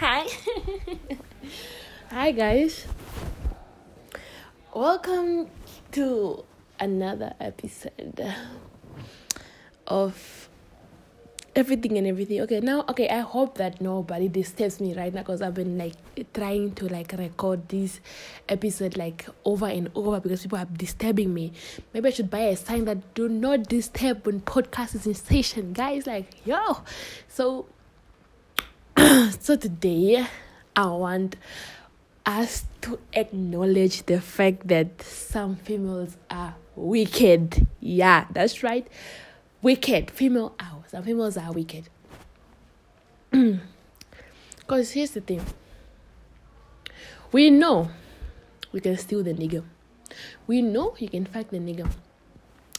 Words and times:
Hi. 0.00 0.24
Hi, 2.08 2.32
guys. 2.32 2.86
Welcome 4.72 5.48
to 5.92 6.42
another 6.80 7.34
episode 7.38 8.24
of 9.86 10.48
everything 11.54 11.98
and 11.98 12.06
everything. 12.06 12.40
Okay, 12.40 12.60
now, 12.60 12.86
okay, 12.88 13.10
I 13.10 13.20
hope 13.20 13.58
that 13.58 13.82
nobody 13.82 14.28
disturbs 14.28 14.80
me 14.80 14.94
right 14.94 15.12
now 15.12 15.20
because 15.20 15.42
I've 15.42 15.52
been 15.52 15.76
like 15.76 15.96
trying 16.32 16.72
to 16.76 16.88
like 16.88 17.12
record 17.12 17.68
this 17.68 18.00
episode 18.48 18.96
like 18.96 19.26
over 19.44 19.66
and 19.66 19.90
over 19.94 20.18
because 20.18 20.40
people 20.40 20.56
are 20.56 20.64
disturbing 20.64 21.34
me. 21.34 21.52
Maybe 21.92 22.08
I 22.08 22.12
should 22.12 22.30
buy 22.30 22.48
a 22.48 22.56
sign 22.56 22.86
that 22.86 23.12
do 23.12 23.28
not 23.28 23.64
disturb 23.64 24.24
when 24.24 24.40
podcast 24.40 24.94
is 24.94 25.06
in 25.06 25.12
station, 25.12 25.74
guys. 25.74 26.06
Like, 26.06 26.46
yo. 26.46 26.84
So, 27.28 27.66
so 29.40 29.56
today 29.56 30.26
I 30.76 30.86
want 30.86 31.36
us 32.26 32.66
to 32.82 32.98
acknowledge 33.14 34.04
the 34.04 34.20
fact 34.20 34.68
that 34.68 35.00
some 35.00 35.56
females 35.56 36.18
are 36.28 36.54
wicked. 36.76 37.66
Yeah, 37.80 38.26
that's 38.30 38.62
right. 38.62 38.86
Wicked. 39.62 40.10
Female 40.10 40.54
are 40.60 40.84
some 40.88 41.02
females 41.04 41.38
are 41.38 41.52
wicked. 41.52 41.88
Because 44.58 44.92
here's 44.92 45.12
the 45.12 45.22
thing. 45.22 45.40
We 47.32 47.48
know 47.48 47.90
we 48.70 48.80
can 48.80 48.98
steal 48.98 49.22
the 49.22 49.32
nigga. 49.32 49.64
We 50.46 50.60
know 50.60 50.94
you 50.98 51.08
can 51.08 51.24
fuck 51.24 51.48
the 51.48 51.58
nigga. 51.58 51.90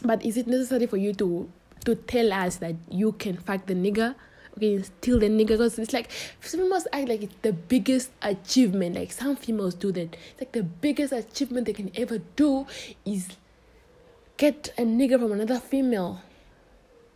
But 0.04 0.24
is 0.24 0.38
it 0.38 0.46
necessary 0.46 0.86
for 0.86 0.98
you 0.98 1.14
to 1.16 1.50
to 1.86 1.96
tell 1.96 2.32
us 2.32 2.58
that 2.58 2.76
you 2.90 3.14
can 3.14 3.38
fuck 3.38 3.66
the 3.66 3.74
nigga? 3.74 4.14
Okay, 4.62 4.80
steal 4.84 5.18
the 5.18 5.26
nigga 5.26 5.58
because 5.58 5.80
it's 5.80 5.92
like 5.92 6.12
females 6.40 6.86
act 6.94 7.10
like 7.10 7.24
it's 7.24 7.34
the 7.42 7.52
biggest 7.52 8.12
achievement. 8.22 8.96
Like 8.96 9.12
some 9.12 9.36
females 9.36 9.74
do 9.74 9.92
that. 9.94 10.14
It's 10.14 10.40
like 10.40 10.52
the 10.52 10.62
biggest 10.62 11.12
achievement 11.14 11.66
they 11.66 11.74
can 11.74 11.90
ever 11.96 12.20
do 12.36 12.68
is 13.04 13.30
get 14.38 14.72
a 14.78 14.84
nigga 14.84 15.18
from 15.18 15.32
another 15.32 15.60
female. 15.60 16.22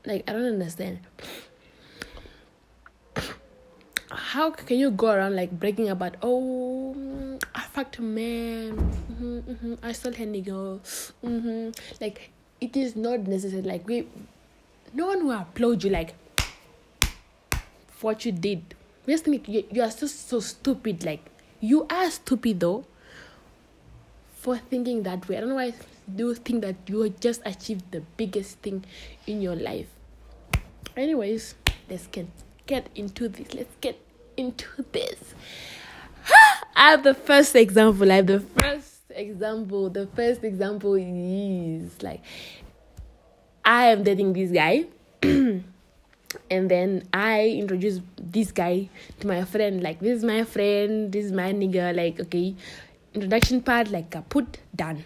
Like 0.08 0.28
I 0.28 0.34
don't 0.34 0.46
understand. 0.46 1.02
How 4.10 4.50
can 4.50 4.80
you 4.80 4.90
go 4.90 5.12
around 5.12 5.36
like 5.36 5.52
breaking 5.52 5.90
about? 5.90 6.16
Oh, 6.24 7.38
I 7.54 7.62
fucked 7.62 8.00
a 8.00 8.02
man. 8.02 8.74
Mm-hmm, 8.74 9.38
mm-hmm, 9.52 9.74
I 9.84 9.92
stole 9.92 10.14
her 10.14 10.26
nigga. 10.26 10.80
Mm-hmm. 11.24 11.70
Like 12.02 12.32
it 12.60 12.76
is 12.76 12.96
not 12.96 13.28
necessary. 13.28 13.62
Like 13.62 13.88
we, 13.88 14.08
no 14.96 15.06
one 15.06 15.28
will 15.28 15.40
applaud 15.40 15.84
you. 15.84 15.92
Like 15.92 16.16
for 17.96 18.12
what 18.12 18.26
you 18.26 18.32
did. 18.32 18.76
Just 19.08 19.26
think 19.26 19.48
you, 19.48 19.82
are 19.82 19.92
so 19.92 20.08
so 20.08 20.40
stupid. 20.40 21.04
Like 21.04 21.24
you 21.60 21.86
are 21.90 22.12
stupid 22.12 22.60
though. 22.60 22.86
For 24.36 24.58
thinking 24.58 25.04
that 25.04 25.28
way, 25.28 25.38
I 25.38 25.40
don't 25.40 25.50
know 25.50 25.56
why 25.56 25.74
do 26.14 26.30
you 26.30 26.36
think 26.36 26.62
that 26.62 26.76
you 26.88 27.10
just 27.10 27.42
achieved 27.46 27.92
the 27.92 28.02
biggest 28.16 28.60
thing 28.60 28.86
in 29.26 29.42
your 29.42 29.56
life. 29.56 29.88
Anyways, 30.96 31.56
let's 31.90 32.08
get 32.08 32.28
get 32.68 32.90
into 32.96 33.28
this. 33.28 33.54
Let's 33.54 33.76
get 33.82 33.98
into 34.38 34.68
this. 34.92 35.34
I 36.76 36.92
have 36.92 37.00
ah, 37.00 37.04
the 37.04 37.14
first 37.14 37.56
example. 37.56 38.12
I 38.12 38.16
have 38.16 38.28
the 38.28 38.40
first 38.40 39.02
example. 39.10 39.90
The 39.90 40.08
first 40.08 40.44
example 40.44 40.96
is 40.96 42.02
like 42.04 42.22
I 43.64 43.88
am 43.88 44.04
dating 44.04 44.34
this 44.34 44.52
guy. 44.52 44.86
and 46.50 46.70
then 46.70 47.04
I 47.14 47.48
introduce 47.48 48.02
this 48.18 48.52
guy 48.52 48.90
to 49.20 49.28
my 49.28 49.44
friend. 49.44 49.82
Like, 49.82 50.00
this 50.00 50.18
is 50.18 50.24
my 50.24 50.44
friend, 50.44 51.12
this 51.12 51.26
is 51.26 51.32
my 51.32 51.54
nigga. 51.54 51.96
Like, 51.96 52.20
okay, 52.20 52.56
introduction 53.14 53.62
part, 53.62 53.90
like, 53.92 54.14
put 54.30 54.60
done. 54.76 55.04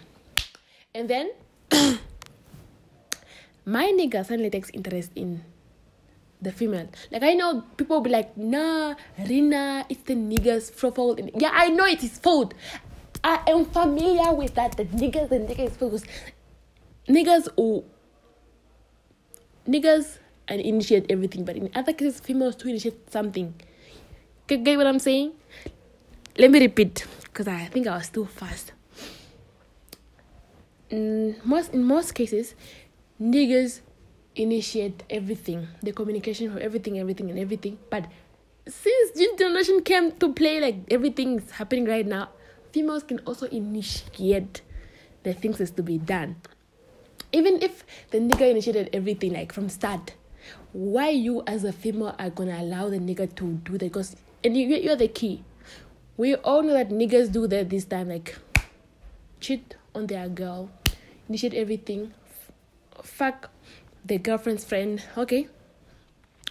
And 0.94 1.08
then 1.08 1.30
my 3.64 3.92
nigga 3.92 4.26
suddenly 4.26 4.50
takes 4.50 4.70
interest 4.70 5.12
in 5.14 5.44
the 6.42 6.52
female. 6.52 6.88
Like, 7.10 7.22
I 7.22 7.34
know 7.34 7.62
people 7.76 8.00
be 8.00 8.10
like, 8.10 8.36
nah, 8.36 8.94
Rina, 9.28 9.86
it's 9.88 10.02
the 10.02 10.14
nigga's 10.14 10.70
fault. 10.70 11.20
Yeah, 11.34 11.50
I 11.52 11.68
know 11.68 11.86
it 11.86 12.02
is 12.02 12.18
fault. 12.18 12.54
I 13.22 13.42
am 13.48 13.66
familiar 13.66 14.32
with 14.32 14.54
that. 14.54 14.76
The 14.76 14.86
niggas 14.86 15.30
and 15.30 15.48
niggas 15.48 15.72
fault. 15.72 16.04
Niggas 17.08 17.48
who 17.56 17.84
niggas 19.68 20.18
and 20.50 20.60
initiate 20.60 21.06
everything, 21.08 21.44
but 21.44 21.56
in 21.56 21.70
other 21.74 21.92
cases, 21.94 22.20
females 22.20 22.56
to 22.56 22.68
initiate 22.68 23.10
something. 23.10 23.54
Get, 24.48 24.64
get 24.64 24.76
what 24.76 24.86
I'm 24.86 24.98
saying? 24.98 25.32
Let 26.36 26.50
me 26.50 26.58
repeat 26.60 27.06
because 27.22 27.46
I 27.46 27.66
think 27.66 27.86
I 27.86 27.96
was 27.96 28.10
too 28.10 28.26
fast. 28.26 28.72
In 30.90 31.36
most 31.44 31.72
in 31.72 31.84
most 31.84 32.14
cases, 32.14 32.54
niggas 33.22 33.80
initiate 34.34 35.04
everything, 35.08 35.68
the 35.82 35.92
communication 35.92 36.52
for 36.52 36.58
everything, 36.58 36.98
everything, 36.98 37.30
and 37.30 37.38
everything. 37.38 37.78
But 37.88 38.06
since 38.66 39.12
this 39.12 39.38
generation 39.38 39.82
came 39.82 40.12
to 40.18 40.32
play, 40.32 40.60
like 40.60 40.82
everything 40.90 41.38
is 41.38 41.50
happening 41.52 41.84
right 41.84 42.06
now, 42.06 42.30
females 42.72 43.04
can 43.04 43.20
also 43.20 43.46
initiate 43.46 44.62
the 45.22 45.32
things 45.32 45.58
that's 45.58 45.70
to 45.72 45.82
be 45.82 45.98
done. 45.98 46.36
Even 47.32 47.62
if 47.62 47.84
the 48.10 48.18
nigga 48.18 48.50
initiated 48.50 48.90
everything, 48.92 49.32
like 49.32 49.52
from 49.52 49.68
start, 49.68 50.14
why 50.72 51.10
you 51.10 51.42
as 51.46 51.64
a 51.64 51.72
female 51.72 52.14
are 52.18 52.30
gonna 52.30 52.58
allow 52.60 52.88
the 52.88 52.98
nigga 52.98 53.34
to 53.36 53.52
do 53.64 53.72
that? 53.72 53.86
Because 53.86 54.16
and 54.44 54.56
you, 54.56 54.66
you're 54.66 54.96
the 54.96 55.08
key. 55.08 55.44
We 56.16 56.34
all 56.36 56.62
know 56.62 56.72
that 56.72 56.90
niggas 56.90 57.32
do 57.32 57.46
that 57.46 57.70
this 57.70 57.84
time, 57.84 58.08
like 58.08 58.36
cheat 59.40 59.76
on 59.94 60.06
their 60.06 60.28
girl, 60.28 60.70
initiate 61.28 61.54
everything, 61.54 62.12
fuck 63.02 63.50
the 64.04 64.18
girlfriend's 64.18 64.64
friend. 64.64 65.02
Okay, 65.16 65.48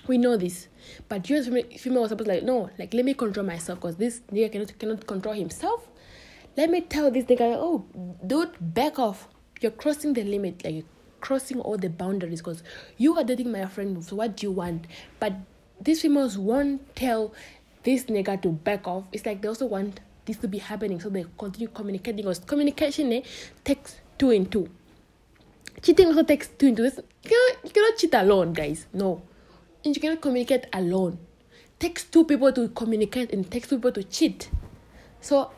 we 0.07 0.17
know 0.17 0.37
this, 0.37 0.67
but 1.07 1.29
you 1.29 1.37
as 1.37 1.45
female, 1.45 1.65
female 1.77 2.01
was 2.01 2.09
supposed 2.09 2.29
to 2.29 2.35
like 2.35 2.43
no, 2.43 2.69
like 2.77 2.93
let 2.93 3.05
me 3.05 3.13
control 3.13 3.45
myself 3.45 3.79
because 3.79 3.95
this 3.95 4.21
nigga 4.31 4.51
cannot 4.51 4.79
cannot 4.79 5.07
control 5.07 5.35
himself. 5.35 5.87
Let 6.57 6.69
me 6.69 6.81
tell 6.81 7.11
this 7.11 7.25
nigga, 7.25 7.55
oh, 7.57 7.85
dude, 8.25 8.51
back 8.59 8.99
off. 8.99 9.27
You're 9.61 9.71
crossing 9.71 10.13
the 10.13 10.23
limit, 10.23 10.63
like 10.65 10.83
crossing 11.21 11.59
all 11.59 11.77
the 11.77 11.89
boundaries 11.89 12.41
because 12.41 12.63
you 12.97 13.17
are 13.17 13.23
dating 13.23 13.51
my 13.51 13.65
friend. 13.65 14.03
So 14.03 14.15
what 14.15 14.37
do 14.37 14.47
you 14.47 14.51
want? 14.51 14.87
But 15.19 15.33
these 15.81 16.01
females 16.01 16.37
won't 16.37 16.95
tell 16.95 17.33
this 17.83 18.05
nigga 18.05 18.41
to 18.41 18.49
back 18.49 18.87
off. 18.87 19.05
It's 19.11 19.25
like 19.25 19.41
they 19.41 19.47
also 19.47 19.65
want 19.65 19.99
this 20.25 20.37
to 20.37 20.47
be 20.47 20.57
happening, 20.57 20.99
so 20.99 21.09
they 21.09 21.25
continue 21.37 21.67
communicating. 21.67 22.17
Because 22.23 22.39
communication 22.39 23.11
eh, 23.13 23.21
takes 23.63 23.99
two 24.17 24.31
and 24.31 24.51
two. 24.51 24.69
Cheating 25.81 26.07
also 26.07 26.23
takes 26.23 26.47
two 26.47 26.67
and 26.67 26.77
two. 26.77 26.83
This, 26.83 26.99
you, 27.23 27.55
cannot, 27.71 27.97
cheat 27.97 28.13
alone, 28.13 28.53
guys. 28.53 28.85
No, 28.93 29.21
and 29.85 29.95
you 29.95 30.01
cannot 30.01 30.21
communicate 30.21 30.65
alone. 30.73 31.19
takes 31.79 32.03
two 32.03 32.25
people 32.25 32.51
to 32.51 32.67
communicate 32.69 33.31
and 33.33 33.49
takes 33.49 33.69
two 33.69 33.77
people 33.77 33.93
to 33.93 34.03
cheat. 34.03 34.49
So 35.21 35.51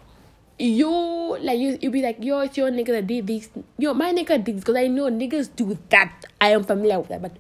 you 0.62 1.38
like 1.42 1.60
you 1.60 1.78
you 1.82 1.90
be 1.90 2.02
like 2.02 2.18
yo 2.22 2.40
it's 2.42 2.58
your 2.58 2.70
nigga 2.70 2.88
that 2.88 3.08
did 3.08 3.26
this. 3.28 3.50
Yo 3.78 3.94
my 3.94 4.14
nigga 4.14 4.44
did 4.44 4.58
this 4.58 4.64
because 4.64 4.76
I 4.76 4.88
know 4.88 5.10
niggas 5.10 5.56
do 5.56 5.78
that. 5.90 6.26
I 6.40 6.50
am 6.50 6.64
familiar 6.64 7.00
with 7.00 7.10
that 7.10 7.22
but 7.22 7.38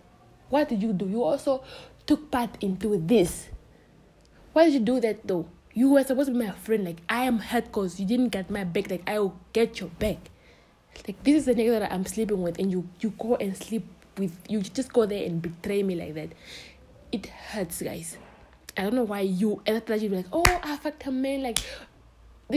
what 0.50 0.70
did 0.70 0.82
you 0.82 0.92
do? 0.94 1.06
You 1.06 1.24
also 1.24 1.64
took 2.06 2.32
part 2.32 2.58
into 2.62 2.98
this. 2.98 3.48
Why 4.54 4.66
did 4.66 4.74
you 4.74 4.80
do 4.80 5.00
that 5.02 5.28
though? 5.28 5.48
You 5.74 5.92
were 5.92 6.04
supposed 6.04 6.28
to 6.28 6.34
be 6.34 6.46
my 6.46 6.52
friend 6.52 6.84
like 6.84 6.98
I 7.08 7.24
am 7.24 7.40
hurt 7.40 7.66
because 7.66 8.00
you 8.00 8.06
didn't 8.06 8.30
get 8.30 8.50
my 8.50 8.64
back 8.64 8.90
like 8.90 9.04
I 9.08 9.20
will 9.20 9.38
get 9.54 9.80
your 9.80 9.90
back. 9.90 10.18
Like 11.08 11.24
this 11.24 11.36
is 11.36 11.46
the 11.46 11.54
nigga 11.54 11.80
that 11.80 11.94
I'm 11.94 12.06
sleeping 12.06 12.42
with 12.42 12.60
and 12.60 12.72
you 12.72 12.90
you 13.00 13.12
go 13.18 13.36
and 13.36 13.56
sleep 13.56 13.86
with 14.18 14.36
you 14.50 14.62
just 14.62 14.92
go 14.92 15.06
there 15.06 15.26
and 15.26 15.42
betray 15.42 15.84
me 15.84 15.96
like 15.96 16.16
that. 16.16 16.30
It 17.12 17.28
hurts 17.28 17.82
guys. 17.82 18.18
I 18.78 18.84
don't 18.84 18.96
know 18.96 19.04
why 19.04 19.22
you 19.22 19.62
and 19.66 19.78
after 19.78 19.94
that 19.94 20.02
you 20.02 20.10
be 20.10 20.18
like 20.18 20.32
oh 20.34 20.44
I 20.64 20.76
fucked 20.78 21.06
a 21.06 21.12
man 21.12 21.44
like 21.44 21.60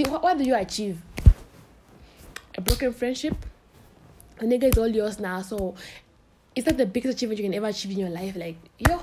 what, 0.03 0.39
do 0.39 0.45
you 0.45 0.55
achieve? 0.55 1.01
A 2.57 2.61
broken 2.61 2.93
friendship? 2.93 3.37
The 4.39 4.47
nigga 4.47 4.65
is 4.65 4.79
all 4.79 4.89
yours 4.89 5.21
now, 5.21 5.43
so 5.43 5.75
it's 6.55 6.67
not 6.67 6.77
the 6.77 6.87
biggest 6.87 7.17
achievement 7.17 7.39
you 7.39 7.45
can 7.45 7.55
ever 7.55 7.67
achieve 7.67 7.93
in 7.93 7.99
your 7.99 8.11
life? 8.11 8.35
Like, 8.37 8.57
yo, 8.79 9.01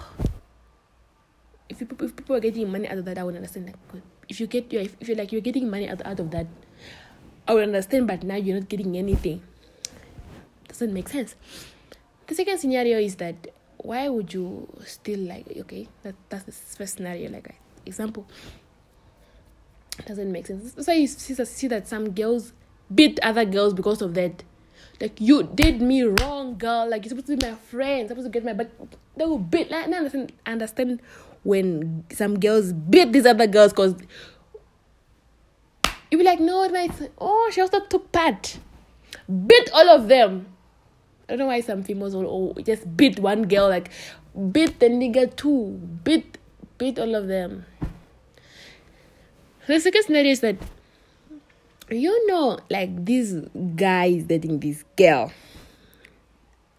if 1.69 1.79
people 1.79 2.05
if 2.05 2.15
people 2.15 2.35
are 2.35 2.39
getting 2.39 2.71
money 2.71 2.87
out 2.87 2.97
of 2.97 3.05
that, 3.05 3.17
I 3.17 3.23
would 3.23 3.35
understand. 3.35 3.67
Like. 3.67 4.03
If 4.27 4.39
you 4.39 4.47
get 4.47 4.71
if, 4.73 4.95
if 4.99 5.07
you're 5.07 5.17
like 5.17 5.31
you're 5.31 5.41
getting 5.41 5.69
money 5.69 5.89
out, 5.89 6.05
out 6.05 6.19
of 6.19 6.31
that, 6.31 6.47
I 7.47 7.53
would 7.53 7.63
understand. 7.63 8.07
But 8.07 8.23
now 8.23 8.35
you're 8.35 8.59
not 8.59 8.69
getting 8.69 8.97
anything. 8.97 9.41
Doesn't 10.67 10.93
make 10.93 11.09
sense. 11.09 11.35
The 12.27 12.35
second 12.35 12.59
scenario 12.59 12.99
is 12.99 13.15
that 13.15 13.35
why 13.77 14.07
would 14.07 14.33
you 14.33 14.67
still 14.85 15.19
like 15.19 15.45
okay 15.57 15.87
that 16.03 16.15
that's 16.29 16.43
the 16.43 16.51
first 16.51 16.97
scenario 16.97 17.29
like 17.29 17.55
example 17.85 18.27
doesn't 20.05 20.31
make 20.31 20.47
sense. 20.47 20.73
That's 20.73 20.87
why 20.87 20.95
you 20.95 21.07
see, 21.07 21.33
see 21.45 21.67
that 21.67 21.87
some 21.87 22.11
girls 22.11 22.53
beat 22.93 23.19
other 23.21 23.45
girls 23.45 23.73
because 23.73 24.01
of 24.01 24.13
that. 24.15 24.43
Like 24.99 25.19
you 25.19 25.43
did 25.43 25.81
me 25.81 26.03
wrong, 26.03 26.57
girl. 26.57 26.89
Like 26.89 27.03
you're 27.03 27.09
supposed 27.09 27.27
to 27.27 27.37
be 27.37 27.47
my 27.47 27.55
friend, 27.55 28.07
supposed 28.07 28.27
to 28.27 28.31
get 28.31 28.45
my 28.45 28.53
but 28.53 28.69
they 29.17 29.25
will 29.25 29.39
beat. 29.39 29.71
Like, 29.71 29.87
I 29.87 29.91
understand, 29.91 30.31
understand 30.45 31.01
when 31.43 32.05
some 32.11 32.39
girls 32.39 32.71
beat 32.73 33.11
these 33.11 33.25
other 33.25 33.47
girls 33.47 33.73
because 33.73 33.95
you'd 36.11 36.17
be 36.19 36.23
like, 36.23 36.39
no, 36.39 36.67
nice. 36.67 37.01
Oh, 37.17 37.49
she 37.51 37.61
also 37.61 37.79
took 37.85 38.11
part. 38.11 38.59
Beat 39.47 39.69
all 39.73 39.89
of 39.89 40.07
them. 40.07 40.47
I 41.27 41.33
don't 41.33 41.39
know 41.39 41.47
why 41.47 41.61
some 41.61 41.83
females 41.83 42.15
will 42.15 42.53
oh, 42.57 42.61
just 42.61 42.95
beat 42.97 43.19
one 43.19 43.43
girl, 43.43 43.69
like 43.69 43.89
beat 44.51 44.79
the 44.79 44.87
nigga 44.87 45.35
too. 45.35 45.79
Beat 46.03 46.37
beat 46.77 46.99
all 46.99 47.15
of 47.15 47.27
them. 47.27 47.65
The 49.71 49.79
second 49.79 50.03
scenario 50.03 50.31
is 50.33 50.41
that 50.41 50.57
you 51.89 52.27
know, 52.27 52.59
like 52.69 53.05
this 53.05 53.31
guy 53.77 54.07
is 54.07 54.25
dating 54.25 54.59
this 54.59 54.83
girl. 54.97 55.31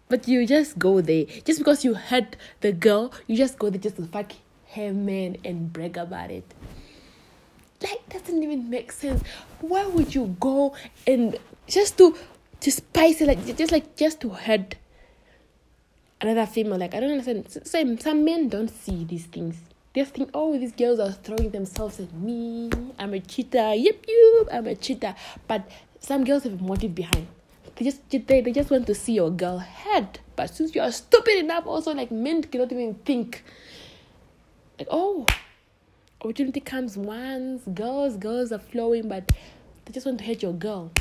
But 0.09 0.27
you 0.27 0.45
just 0.45 0.77
go 0.77 1.01
there. 1.01 1.25
Just 1.43 1.57
because 1.57 1.83
you 1.83 1.95
hurt 1.95 2.35
the 2.61 2.71
girl, 2.71 3.11
you 3.25 3.35
just 3.35 3.57
go 3.57 3.71
there 3.71 3.81
just 3.81 3.95
to 3.95 4.05
fuck 4.05 4.33
her 4.75 4.93
man 4.93 5.37
and 5.43 5.73
brag 5.73 5.97
about 5.97 6.29
it. 6.29 6.45
Like 7.81 8.07
doesn't 8.09 8.43
even 8.43 8.69
make 8.69 8.91
sense. 8.91 9.23
Why 9.61 9.87
would 9.87 10.13
you 10.13 10.37
go 10.39 10.75
and 11.07 11.39
just 11.65 11.97
to 11.97 12.15
to 12.59 12.71
spice 12.71 13.21
it 13.21 13.27
like 13.27 13.57
just 13.57 13.71
like 13.71 13.95
just 13.95 14.21
to 14.21 14.29
hurt 14.29 14.75
another 16.21 16.45
female? 16.45 16.77
Like 16.77 16.93
I 16.93 16.99
don't 16.99 17.09
understand. 17.09 17.49
Some 17.65 17.97
some 17.97 18.23
men 18.23 18.49
don't 18.49 18.69
see 18.69 19.03
these 19.03 19.25
things. 19.25 19.57
They 19.93 20.03
think, 20.05 20.31
oh, 20.33 20.57
these 20.57 20.71
girls 20.71 20.99
are 20.99 21.11
throwing 21.11 21.51
themselves 21.51 21.99
at 21.99 22.11
me. 22.13 22.71
I'm 22.97 23.13
a 23.13 23.19
cheater. 23.19 23.75
Yep, 23.75 24.05
yep, 24.07 24.47
I'm 24.51 24.65
a 24.65 24.75
cheater. 24.75 25.13
But 25.47 25.69
some 25.99 26.23
girls 26.23 26.43
have 26.43 26.59
a 26.59 26.63
motive 26.63 26.95
behind. 26.95 27.27
They 27.75 27.85
just 27.85 28.09
they, 28.09 28.41
they 28.41 28.51
just 28.51 28.71
want 28.71 28.87
to 28.87 28.95
see 28.95 29.13
your 29.13 29.29
girl 29.29 29.59
head. 29.59 30.19
But 30.35 30.49
since 30.49 30.73
you 30.73 30.81
are 30.81 30.91
stupid 30.91 31.37
enough, 31.37 31.67
also 31.67 31.93
like 31.93 32.11
men 32.11 32.41
cannot 32.43 32.71
even 32.71 32.95
think. 33.05 33.43
Like, 34.79 34.87
oh, 34.89 35.27
opportunity 36.21 36.59
comes 36.59 36.97
once, 36.97 37.61
girls, 37.73 38.17
girls 38.17 38.51
are 38.51 38.59
flowing, 38.59 39.07
but 39.07 39.31
they 39.85 39.91
just 39.91 40.05
want 40.05 40.19
to 40.19 40.25
hurt 40.25 40.41
your 40.41 40.53
girl. 40.53 40.91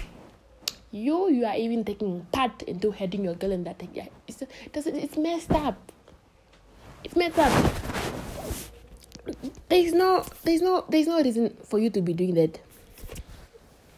You 0.90 1.30
you 1.30 1.46
are 1.46 1.56
even 1.56 1.84
taking 1.84 2.26
part 2.30 2.62
into 2.64 2.90
hurting 2.90 3.24
your 3.24 3.34
girl 3.34 3.52
and 3.52 3.66
that 3.66 3.78
thing. 3.78 3.90
Yeah, 3.94 4.08
it's 4.28 4.42
it 4.42 4.72
doesn't 4.72 4.96
it's 4.96 5.16
messed 5.16 5.50
up. 5.50 5.92
It's 7.04 7.16
messed 7.16 7.38
up 7.38 7.81
there's 9.68 9.92
no 9.92 10.24
there's 10.42 10.60
no 10.60 10.84
there's 10.88 11.06
no 11.06 11.22
reason 11.22 11.56
for 11.64 11.78
you 11.78 11.90
to 11.90 12.00
be 12.00 12.12
doing 12.12 12.34
that. 12.34 12.60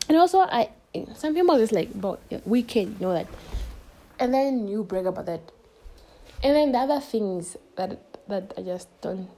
And 0.08 0.18
also 0.18 0.40
i 0.40 0.70
some 1.14 1.34
people 1.34 1.56
just 1.58 1.72
like 1.72 1.88
but 2.00 2.20
we 2.46 2.62
can 2.62 2.92
you 2.92 3.06
know 3.06 3.12
that. 3.12 3.26
And 4.18 4.32
then 4.32 4.68
you 4.68 4.84
brag 4.84 5.06
about 5.06 5.26
that. 5.26 5.40
And 6.42 6.54
then 6.54 6.72
the 6.72 6.78
other 6.78 7.00
things 7.00 7.56
that 7.76 7.98
that 8.28 8.52
i 8.56 8.62
just 8.62 8.88
don't 9.00 9.28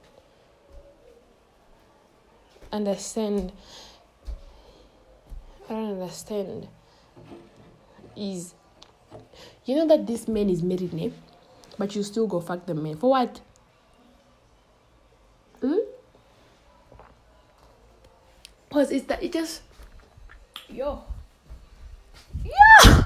understand 2.71 3.51
i 5.69 5.73
don't 5.73 6.01
understand 6.01 6.67
is 8.15 8.53
you 9.65 9.75
know 9.75 9.87
that 9.87 10.05
this 10.05 10.27
man 10.27 10.49
is 10.49 10.61
married 10.61 10.93
name 10.93 11.13
but 11.77 11.95
you 11.95 12.03
still 12.03 12.27
go 12.27 12.39
fuck 12.41 12.65
the 12.65 12.73
man. 12.73 12.97
For 12.97 13.09
what 13.11 13.39
Hmm? 15.61 15.79
Cause 18.77 18.91
it's 18.91 19.07
that 19.07 19.23
it 19.23 19.33
just 19.33 19.63
yo. 20.69 21.01
Yeah. 22.45 23.03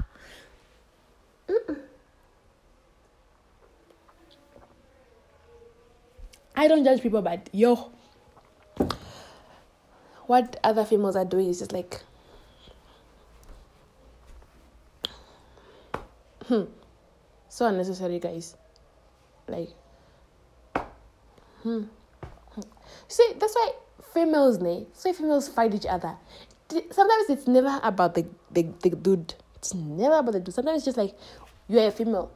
I 6.58 6.68
don't 6.68 6.84
judge 6.84 7.02
people, 7.02 7.22
but 7.22 7.48
yo, 7.54 7.90
what 10.28 10.60
other 10.62 10.84
females 10.84 11.16
are 11.16 11.24
doing 11.24 11.48
is 11.48 11.60
just 11.60 11.72
like, 11.72 12.02
hmm, 16.48 16.64
so 17.48 17.68
unnecessary, 17.68 18.20
guys. 18.20 18.58
Like, 19.48 19.70
hmm. 21.64 21.84
See, 23.08 23.34
that's 23.40 23.56
why 23.56 23.72
females, 24.14 24.60
ne? 24.60 24.88
So 24.94 25.14
females 25.14 25.48
fight 25.48 25.74
each 25.74 25.86
other. 25.86 26.16
Sometimes 26.70 27.30
it's 27.30 27.48
never 27.48 27.80
about 27.84 28.16
the, 28.16 28.26
the, 28.52 28.64
the 28.82 28.92
dude. 28.92 29.34
It's 29.56 29.74
never 29.74 30.16
about 30.16 30.34
the 30.34 30.40
dude. 30.40 30.54
Sometimes 30.54 30.78
it's 30.78 30.86
just 30.86 30.98
like 30.98 31.16
you're 31.68 31.88
a 31.88 31.92
female. 31.92 32.32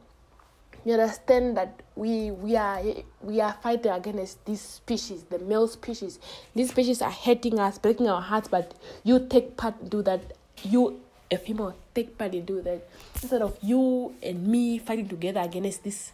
You 0.84 0.94
understand 0.94 1.56
that 1.56 1.82
we 1.96 2.30
we 2.30 2.54
are 2.54 2.80
we 3.20 3.40
are 3.40 3.56
fighting 3.60 3.90
against 3.90 4.44
this 4.44 4.60
species, 4.60 5.24
the 5.24 5.38
male 5.40 5.66
species. 5.66 6.20
These 6.54 6.70
species 6.70 7.02
are 7.02 7.10
hurting 7.10 7.58
us, 7.58 7.78
breaking 7.78 8.08
our 8.08 8.22
hearts, 8.22 8.46
but 8.46 8.74
you 9.02 9.26
take 9.26 9.56
part 9.56 9.90
do 9.90 10.02
that. 10.02 10.36
You 10.62 11.00
a 11.30 11.38
female 11.38 11.74
take 11.94 12.16
part 12.16 12.34
in 12.34 12.44
do 12.44 12.62
that 12.62 12.86
instead 13.14 13.42
of 13.42 13.58
you 13.62 14.14
and 14.22 14.46
me 14.46 14.78
fighting 14.78 15.08
together 15.08 15.40
against 15.40 15.82
this 15.82 16.12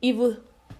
evil 0.00 0.36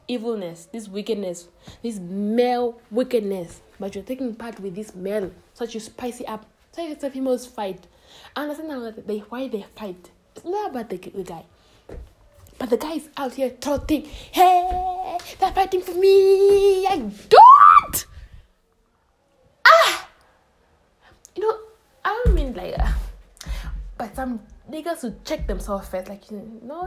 evilness, 0.08 0.66
this 0.72 0.88
wickedness, 0.88 1.48
this 1.82 1.98
male 1.98 2.80
wickedness, 2.90 3.60
but 3.78 3.94
you're 3.94 4.04
taking 4.04 4.34
part 4.34 4.60
with 4.60 4.74
this 4.74 4.94
male, 4.94 5.30
you 5.68 5.80
spice 5.80 6.20
it 6.20 6.28
up. 6.28 6.46
So 6.72 6.86
it's 6.86 7.04
a 7.04 7.10
females 7.10 7.46
fight. 7.46 7.86
I 8.34 8.42
understand 8.42 8.68
now 8.68 8.80
that 8.80 9.06
they 9.06 9.18
why 9.18 9.48
they 9.48 9.64
fight. 9.74 10.10
It's 10.34 10.44
not 10.44 10.70
about 10.70 10.90
the, 10.90 10.98
the 10.98 11.22
guy. 11.22 11.44
But 12.58 12.70
the 12.70 12.76
guy 12.76 12.94
is 12.94 13.08
out 13.16 13.34
here 13.34 13.50
trotting. 13.60 14.02
Hey, 14.04 15.18
they're 15.38 15.52
fighting 15.52 15.82
for 15.82 15.94
me. 15.94 16.86
I 16.86 17.10
don't. 17.28 18.06
Ah, 19.66 20.08
you 21.34 21.42
know, 21.42 21.58
I 22.04 22.22
don't 22.24 22.34
mean 22.34 22.54
like, 22.54 22.78
uh, 22.78 22.92
but 23.98 24.14
some 24.14 24.40
niggas 24.70 25.00
should 25.02 25.24
check 25.24 25.46
themselves 25.46 25.88
first. 25.88 26.08
Like, 26.08 26.30
no, 26.30 26.86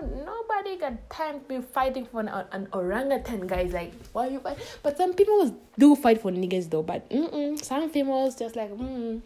nobody 0.00 0.76
got 0.76 1.10
time 1.10 1.40
to 1.40 1.46
be 1.48 1.60
fighting 1.60 2.06
for 2.06 2.20
an, 2.20 2.28
an 2.28 2.68
orangutan, 2.72 3.46
guys. 3.46 3.72
Like, 3.72 3.92
why 4.12 4.28
you 4.28 4.40
fight? 4.40 4.58
But 4.82 4.96
some 4.96 5.14
people 5.14 5.56
do 5.78 5.96
fight 5.96 6.20
for 6.20 6.30
niggas, 6.30 6.70
though. 6.70 6.82
But 6.82 7.08
mm-mm, 7.10 7.62
some 7.62 7.90
females 7.90 8.36
just 8.36 8.56
like, 8.56 8.70
mm, 8.70 9.20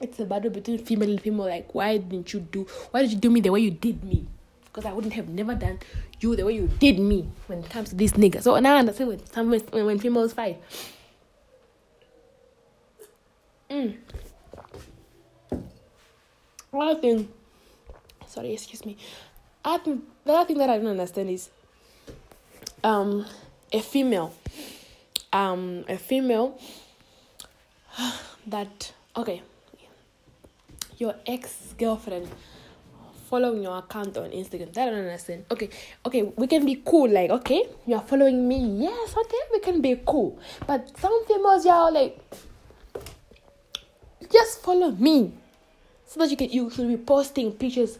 it's 0.00 0.18
a 0.20 0.24
battle 0.24 0.50
between 0.50 0.78
female 0.78 1.10
and 1.10 1.20
female. 1.20 1.46
Like, 1.46 1.74
why 1.74 1.98
didn't 1.98 2.32
you 2.32 2.40
do? 2.40 2.66
Why 2.90 3.02
did 3.02 3.12
you 3.12 3.18
do 3.18 3.30
me 3.30 3.40
the 3.40 3.50
way 3.50 3.60
you 3.60 3.70
did 3.70 4.02
me? 4.04 4.26
Because 4.64 4.84
I 4.84 4.92
wouldn't 4.92 5.14
have 5.14 5.28
never 5.28 5.54
done 5.54 5.78
you 6.20 6.36
the 6.36 6.44
way 6.44 6.54
you 6.54 6.68
did 6.78 6.98
me 6.98 7.28
when 7.46 7.60
it 7.60 7.70
comes 7.70 7.90
to 7.90 7.94
this 7.94 8.12
nigga. 8.12 8.42
So 8.42 8.58
now 8.58 8.76
I 8.76 8.78
understand 8.80 9.08
when 9.08 9.26
some 9.26 9.50
when, 9.50 9.86
when 9.86 9.98
females 9.98 10.32
fight. 10.32 10.60
Mm. 13.70 13.96
Another 16.72 17.00
thing, 17.00 17.28
sorry, 18.26 18.52
excuse 18.52 18.84
me. 18.84 18.96
I 19.66 19.78
think 19.78 20.04
the 20.24 20.32
other 20.32 20.46
thing 20.46 20.58
that 20.58 20.70
I 20.70 20.78
don't 20.78 20.86
understand 20.86 21.28
is, 21.28 21.50
um, 22.84 23.26
a 23.72 23.80
female, 23.80 24.32
um, 25.32 25.84
a 25.88 25.98
female 25.98 26.58
that 28.46 28.92
okay, 29.16 29.42
your 30.98 31.16
ex 31.26 31.74
girlfriend 31.76 32.28
following 33.28 33.64
your 33.64 33.78
account 33.78 34.16
on 34.16 34.30
Instagram. 34.30 34.72
That 34.72 34.88
I 34.88 34.90
don't 34.90 35.00
understand. 35.00 35.44
Okay, 35.50 35.68
okay, 36.04 36.22
we 36.22 36.46
can 36.46 36.64
be 36.64 36.80
cool. 36.84 37.10
Like, 37.10 37.30
okay, 37.30 37.64
you're 37.86 38.00
following 38.00 38.46
me. 38.46 38.82
Yes, 38.82 39.16
okay, 39.16 39.42
we 39.52 39.58
can 39.58 39.80
be 39.80 40.00
cool. 40.06 40.38
But 40.66 40.96
some 40.98 41.24
females, 41.26 41.64
y'all 41.64 41.92
like, 41.92 42.18
just 44.32 44.62
follow 44.62 44.92
me 44.92 45.32
so 46.06 46.20
that 46.20 46.30
you 46.30 46.36
can 46.36 46.50
you 46.50 46.70
should 46.70 46.88
be 46.88 46.96
posting 46.96 47.52
pictures. 47.52 47.98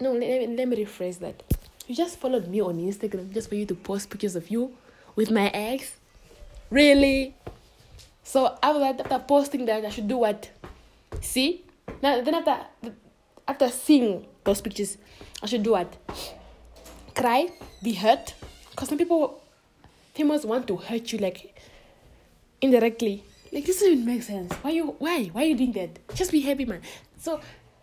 No, 0.00 0.12
let, 0.12 0.20
me, 0.20 0.56
let 0.56 0.68
me 0.68 0.84
rephrase 0.84 1.18
that. 1.20 1.42
You 1.86 1.94
just 1.94 2.18
followed 2.18 2.48
me 2.48 2.60
on 2.60 2.78
Instagram 2.78 3.32
just 3.32 3.48
for 3.48 3.54
you 3.54 3.66
to 3.66 3.74
post 3.74 4.10
pictures 4.10 4.36
of 4.36 4.50
you 4.50 4.72
with 5.14 5.30
my 5.30 5.48
ex. 5.48 5.96
Really? 6.70 7.34
So 8.22 8.56
after 8.62 8.80
that, 8.80 9.00
after 9.00 9.18
posting 9.18 9.66
that, 9.66 9.84
I 9.84 9.90
should 9.90 10.08
do 10.08 10.18
what? 10.18 10.50
See? 11.20 11.64
Now 12.02 12.20
then 12.20 12.34
after 12.34 12.56
after 13.46 13.68
seeing 13.68 14.26
those 14.44 14.60
pictures, 14.60 14.96
I 15.42 15.46
should 15.46 15.62
do 15.62 15.72
what? 15.72 15.96
Cry, 17.14 17.50
be 17.82 17.92
hurt, 17.92 18.34
because 18.70 18.88
some 18.88 18.96
people, 18.96 19.42
famous 20.14 20.44
want 20.44 20.66
to 20.68 20.76
hurt 20.76 21.12
you 21.12 21.18
like 21.18 21.54
indirectly. 22.60 23.24
Like 23.52 23.66
this 23.66 23.80
doesn't 23.80 24.06
make 24.06 24.22
sense. 24.22 24.54
Why 24.62 24.70
you 24.70 24.96
why? 24.98 25.24
Why 25.26 25.42
are 25.42 25.46
you 25.46 25.56
doing 25.56 25.72
that? 25.72 25.98
Just 26.14 26.32
be 26.32 26.40
happy, 26.40 26.64
man. 26.64 26.80
So 27.18 27.40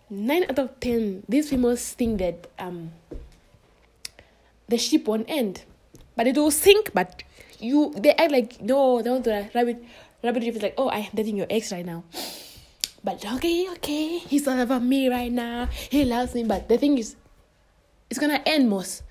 nine 0.10 0.44
out 0.50 0.60
of 0.60 0.80
ten, 0.80 1.24
these 1.30 1.50
females 1.50 1.94
think 1.94 2.20
that 2.20 2.48
um 2.58 2.92
the 4.68 4.78
ship 4.78 5.08
won't 5.08 5.26
end. 5.30 5.64
But 6.16 6.28
it 6.28 6.36
will 6.36 6.52
sink, 6.52 6.92
but 6.94 7.24
you 7.60 7.94
they 7.98 8.12
act 8.12 8.32
like 8.32 8.62
no, 8.62 9.02
they 9.02 9.10
want 9.10 9.24
to 9.26 9.50
rabbit 9.54 9.84
rabbit 10.24 10.44
is 10.44 10.62
like, 10.62 10.76
oh 10.78 10.90
I 10.90 11.00
am 11.00 11.12
dating 11.14 11.38
your 11.38 11.48
ex 11.50 11.72
right 11.72 11.86
now. 11.86 12.04
But 13.02 13.24
okay, 13.24 13.70
okay, 13.80 14.18
he's 14.18 14.46
all 14.46 14.60
about 14.60 14.84
me 14.84 15.08
right 15.08 15.32
now. 15.32 15.70
He 15.90 16.04
loves 16.04 16.36
me, 16.36 16.44
but 16.44 16.68
the 16.68 16.78
thing 16.78 16.98
is 16.98 17.16
it's 18.10 18.20
gonna 18.20 18.42
end 18.46 18.70
most. 18.70 19.04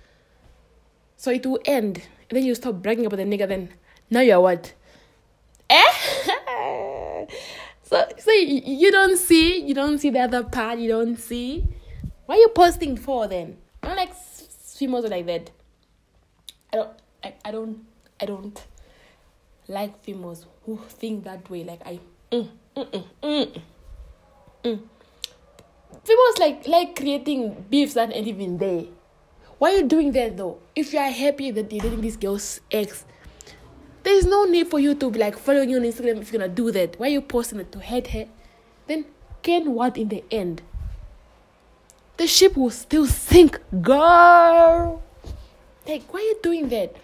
So 1.17 1.31
it 1.31 1.47
will 1.47 1.61
end 1.65 2.03
and 2.29 2.37
then 2.37 2.45
you 2.45 2.55
stop 2.55 2.83
bragging 2.83 3.07
about 3.07 3.17
the 3.17 3.25
nigga, 3.25 3.49
then 3.49 3.71
now 4.11 4.21
you're 4.21 4.41
what? 4.41 4.75
Eh? 5.71 7.27
so 7.89 8.07
so 8.19 8.31
you, 8.33 8.93
don't 8.93 9.17
see, 9.17 9.63
you 9.63 9.73
don't 9.73 9.97
see 9.97 10.11
the 10.11 10.21
other 10.21 10.45
part, 10.45 10.79
you 10.79 10.91
don't 10.91 11.17
see. 11.17 11.65
Why 12.27 12.35
are 12.35 12.39
you 12.39 12.49
posting 12.49 12.99
for 12.99 13.27
then? 13.27 13.57
I 13.83 13.87
don't 13.87 13.97
like 13.97 14.15
females 14.15 15.07
like 15.07 15.25
that. 15.25 15.51
I 16.71 16.77
don't 16.77 16.91
I, 17.25 17.35
I 17.47 17.51
don't 17.51 17.87
I 18.21 18.27
don't 18.27 18.67
like 19.69 20.05
females 20.05 20.45
who 20.67 20.79
think 20.87 21.25
that 21.25 21.49
way. 21.49 21.65
Like 21.65 21.81
I 21.87 21.99
mm, 22.31 22.51
mm, 22.77 22.91
mm, 22.91 23.05
mm, 23.23 23.63
mm. 24.65 24.81
Females 26.05 26.39
like 26.39 26.69
like 26.69 26.95
creating 26.95 27.65
beefs 27.71 27.95
that 27.95 28.15
ain't 28.15 28.27
even 28.27 28.59
there. 28.59 28.85
Why 29.57 29.73
are 29.73 29.77
you 29.79 29.85
doing 29.85 30.13
that 30.13 30.37
though? 30.37 30.59
If 30.77 30.93
you 30.93 30.99
are 30.99 31.11
happy 31.11 31.53
that 31.53 31.73
you're 31.73 31.81
dating 31.81 32.03
this 32.03 32.17
girl's 32.17 32.61
ex, 32.71 33.07
there's 34.09 34.25
no 34.27 34.47
need 34.47 34.69
for 34.69 34.79
you 34.81 34.95
to 34.95 35.11
be 35.11 35.19
like 35.19 35.37
following 35.39 35.69
you 35.69 35.77
on 35.77 35.83
Instagram 35.83 36.21
if 36.23 36.33
you're 36.33 36.41
gonna 36.41 36.53
do 36.53 36.71
that. 36.73 36.99
Why 36.99 37.09
are 37.09 37.11
you 37.11 37.21
posting 37.21 37.61
it 37.61 37.71
to 37.73 37.79
hate 37.79 38.09
her? 38.09 38.27
Then 38.87 39.05
gain 39.43 39.75
what 39.75 39.99
in 39.99 40.09
the 40.09 40.25
end? 40.31 40.63
The 42.17 42.27
ship 42.27 42.57
will 42.57 42.71
still 42.71 43.07
sink, 43.07 43.61
girl. 43.83 45.03
Like, 45.87 46.13
why 46.13 46.21
are 46.21 46.23
you 46.23 46.39
doing 46.43 46.69
that? 46.71 46.97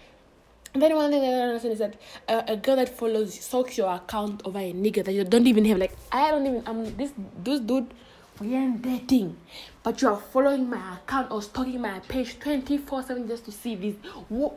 And 0.73 0.81
then 0.81 0.95
one 0.95 1.11
thing 1.11 1.21
that 1.21 1.27
I 1.27 1.37
don't 1.37 1.49
understand 1.49 1.73
is 1.73 1.79
that 1.79 1.95
a 2.27 2.57
girl 2.57 2.75
that 2.75 2.89
follows 2.89 3.39
stalks 3.39 3.77
your 3.77 3.93
account 3.93 4.41
over 4.43 4.59
a 4.59 4.73
nigga 4.73 5.05
that 5.05 5.13
you 5.13 5.23
don't 5.23 5.47
even 5.47 5.63
have. 5.65 5.77
Like, 5.77 5.95
I 6.11 6.31
don't 6.31 6.45
even. 6.45 6.63
I'm 6.65 6.97
this 6.97 7.13
this 7.43 7.59
dude. 7.59 7.93
We 8.37 8.53
ain't 8.53 8.81
dating, 8.81 9.37
but 9.81 10.01
you 10.01 10.09
are 10.09 10.17
following 10.19 10.69
my 10.69 10.97
account 10.97 11.31
or 11.31 11.41
stalking 11.41 11.79
my 11.79 11.99
page 11.99 12.37
twenty 12.37 12.77
four 12.77 13.01
seven 13.01 13.29
just 13.29 13.45
to 13.45 13.51
see 13.51 13.75
this. 13.75 13.95
Why? 14.27 14.51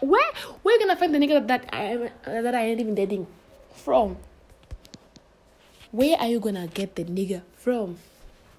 Where? 0.00 0.32
Where 0.62 0.74
are 0.74 0.78
you 0.78 0.86
gonna 0.86 0.96
find 0.96 1.14
the 1.14 1.18
nigga 1.18 1.46
that 1.46 1.68
I 1.74 1.82
am 1.82 2.08
that 2.24 2.54
I 2.54 2.68
ain't 2.68 2.80
even 2.80 2.94
dating 2.94 3.26
from? 3.74 4.16
Where 5.90 6.16
are 6.16 6.26
you 6.26 6.40
gonna 6.40 6.66
get 6.68 6.96
the 6.96 7.04
nigga 7.04 7.42
from? 7.58 7.98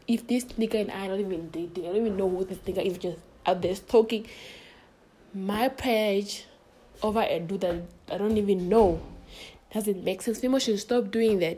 If 0.07 0.27
this 0.27 0.43
nigga 0.45 0.81
and 0.81 0.91
I 0.91 1.07
don't 1.07 1.19
even 1.19 1.49
dating, 1.49 1.85
I 1.85 1.87
don't 1.87 2.05
even 2.05 2.17
know 2.17 2.29
who 2.29 2.45
this 2.45 2.59
nigga 2.59 2.85
is. 2.85 2.99
Just 2.99 3.17
out 3.47 3.59
there 3.59 3.73
stalking 3.73 4.27
my 5.33 5.69
page 5.69 6.45
over 7.01 7.21
a 7.21 7.39
dude 7.39 7.61
that 7.61 7.81
I 8.11 8.17
don't 8.19 8.37
even 8.37 8.69
know. 8.69 9.01
Doesn't 9.73 10.03
make 10.03 10.21
sense. 10.21 10.41
People 10.41 10.59
should 10.59 10.79
stop 10.79 11.09
doing 11.09 11.39
that. 11.39 11.57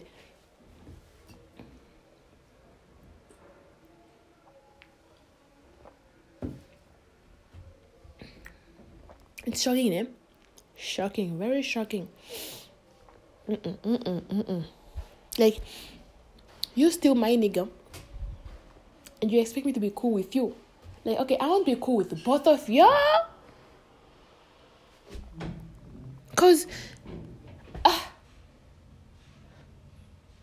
It's 9.55 9.63
shocking, 9.63 9.93
eh? 9.93 10.03
Shocking, 10.75 11.39
very 11.39 11.61
shocking. 11.61 12.09
Mm-mm, 13.47 13.77
mm-mm, 13.77 14.21
mm-mm. 14.23 14.65
Like, 15.39 15.61
you 16.75 16.91
still 16.91 17.15
my 17.15 17.37
nigga, 17.37 17.69
and 19.21 19.31
you 19.31 19.39
expect 19.39 19.65
me 19.65 19.71
to 19.71 19.79
be 19.79 19.93
cool 19.95 20.11
with 20.11 20.35
you. 20.35 20.53
Like, 21.05 21.19
okay, 21.19 21.37
I 21.39 21.47
want 21.47 21.65
to 21.65 21.73
be 21.73 21.79
cool 21.81 21.95
with 21.95 22.21
both 22.25 22.45
of 22.47 22.67
y'all. 22.67 23.27
Because 26.31 26.67
uh, 27.85 27.99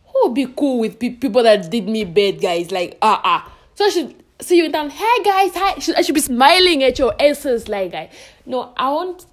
who 0.06 0.20
would 0.22 0.34
be 0.34 0.46
cool 0.56 0.78
with 0.78 0.98
pe- 0.98 1.16
people 1.20 1.42
that 1.42 1.70
did 1.70 1.86
me 1.86 2.04
bad, 2.04 2.40
guys? 2.40 2.72
Like, 2.72 2.96
ah, 3.02 3.18
uh, 3.18 3.20
ah. 3.22 3.44
Uh. 3.44 3.50
So 3.74 3.90
should 3.90 4.21
see 4.42 4.58
you 4.58 4.70
down. 4.70 4.90
Hey, 4.90 5.22
guys, 5.24 5.52
hi. 5.54 5.74
I 5.96 6.02
should 6.02 6.14
be 6.14 6.20
smiling 6.20 6.82
at 6.82 6.98
your 6.98 7.14
asses, 7.20 7.68
like, 7.68 7.92
guy. 7.92 8.10
No, 8.46 8.72
I 8.76 8.90
want. 8.90 9.26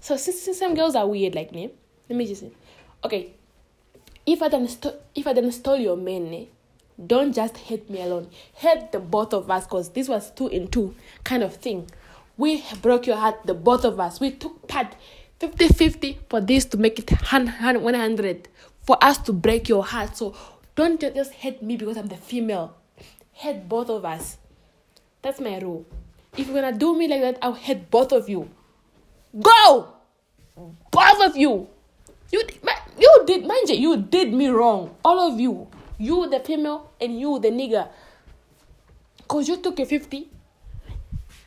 So, 0.00 0.16
since, 0.16 0.42
since 0.42 0.58
some 0.58 0.74
girls 0.74 0.94
are 0.94 1.06
weird 1.06 1.34
like 1.34 1.52
me, 1.52 1.70
let 2.08 2.16
me 2.16 2.26
just 2.26 2.42
say, 2.42 2.52
okay, 3.04 3.32
if 4.26 4.42
I 4.42 4.48
don't 4.48 4.68
st- 4.68 4.96
if 5.14 5.26
I 5.26 5.32
don't 5.32 5.52
stole 5.52 5.78
your 5.78 5.96
man, 5.96 6.32
eh, 6.34 6.44
don't 7.06 7.34
just 7.34 7.56
hate 7.56 7.88
me 7.88 8.02
alone. 8.02 8.28
Hate 8.54 8.92
the 8.92 9.00
both 9.00 9.32
of 9.32 9.50
us, 9.50 9.66
cause 9.66 9.90
this 9.90 10.08
was 10.08 10.30
two 10.30 10.48
in 10.48 10.68
two 10.68 10.94
kind 11.24 11.42
of 11.42 11.56
thing. 11.56 11.90
We 12.36 12.62
broke 12.82 13.06
your 13.06 13.16
heart, 13.16 13.44
the 13.44 13.54
both 13.54 13.84
of 13.84 14.00
us. 14.00 14.20
We 14.20 14.32
took 14.32 14.66
part 14.66 14.94
50 15.40 15.68
50 15.68 16.18
for 16.28 16.40
this 16.40 16.64
to 16.66 16.76
make 16.76 16.98
it 16.98 17.10
100 17.10 18.48
for 18.82 19.02
us 19.02 19.18
to 19.18 19.32
break 19.32 19.68
your 19.68 19.84
heart 19.84 20.16
so 20.16 20.34
don't 20.76 21.00
just 21.00 21.32
hate 21.32 21.62
me 21.62 21.76
because 21.76 21.96
i'm 21.96 22.06
the 22.06 22.16
female 22.16 22.74
hate 23.34 23.68
both 23.68 23.90
of 23.90 24.04
us. 24.04 24.38
That's 25.22 25.40
my 25.40 25.58
rule. 25.58 25.84
If 26.36 26.46
you're 26.48 26.60
gonna 26.60 26.76
do 26.76 26.96
me 26.96 27.06
like 27.06 27.20
that 27.20 27.38
i'll 27.42 27.54
hate 27.54 27.90
both 27.90 28.12
of 28.12 28.28
you. 28.28 28.48
Go! 29.40 29.88
Both 30.90 31.20
of 31.26 31.36
you! 31.36 31.68
You 32.32 32.42
you 32.98 33.22
did 33.26 33.46
mind 33.46 33.68
you 33.68 33.76
you 33.76 33.96
did 34.02 34.32
me 34.32 34.48
wrong. 34.48 34.94
All 35.04 35.20
of 35.32 35.38
you. 35.40 35.68
You 35.98 36.28
the 36.28 36.40
female 36.40 36.90
and 37.00 37.18
you 37.18 37.38
the 37.38 37.50
nigger. 37.50 37.88
Because 39.18 39.48
you 39.48 39.56
took 39.56 39.78
a 39.80 39.86
50 39.86 40.28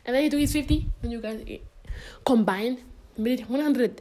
and 0.04 0.16
then 0.16 0.24
you 0.24 0.30
took 0.30 0.40
his 0.40 0.52
50 0.52 0.86
and 1.02 1.12
you 1.12 1.20
guys 1.20 1.42
eh, 1.46 1.58
combined 2.24 2.82
made 3.16 3.46
100 3.48 4.00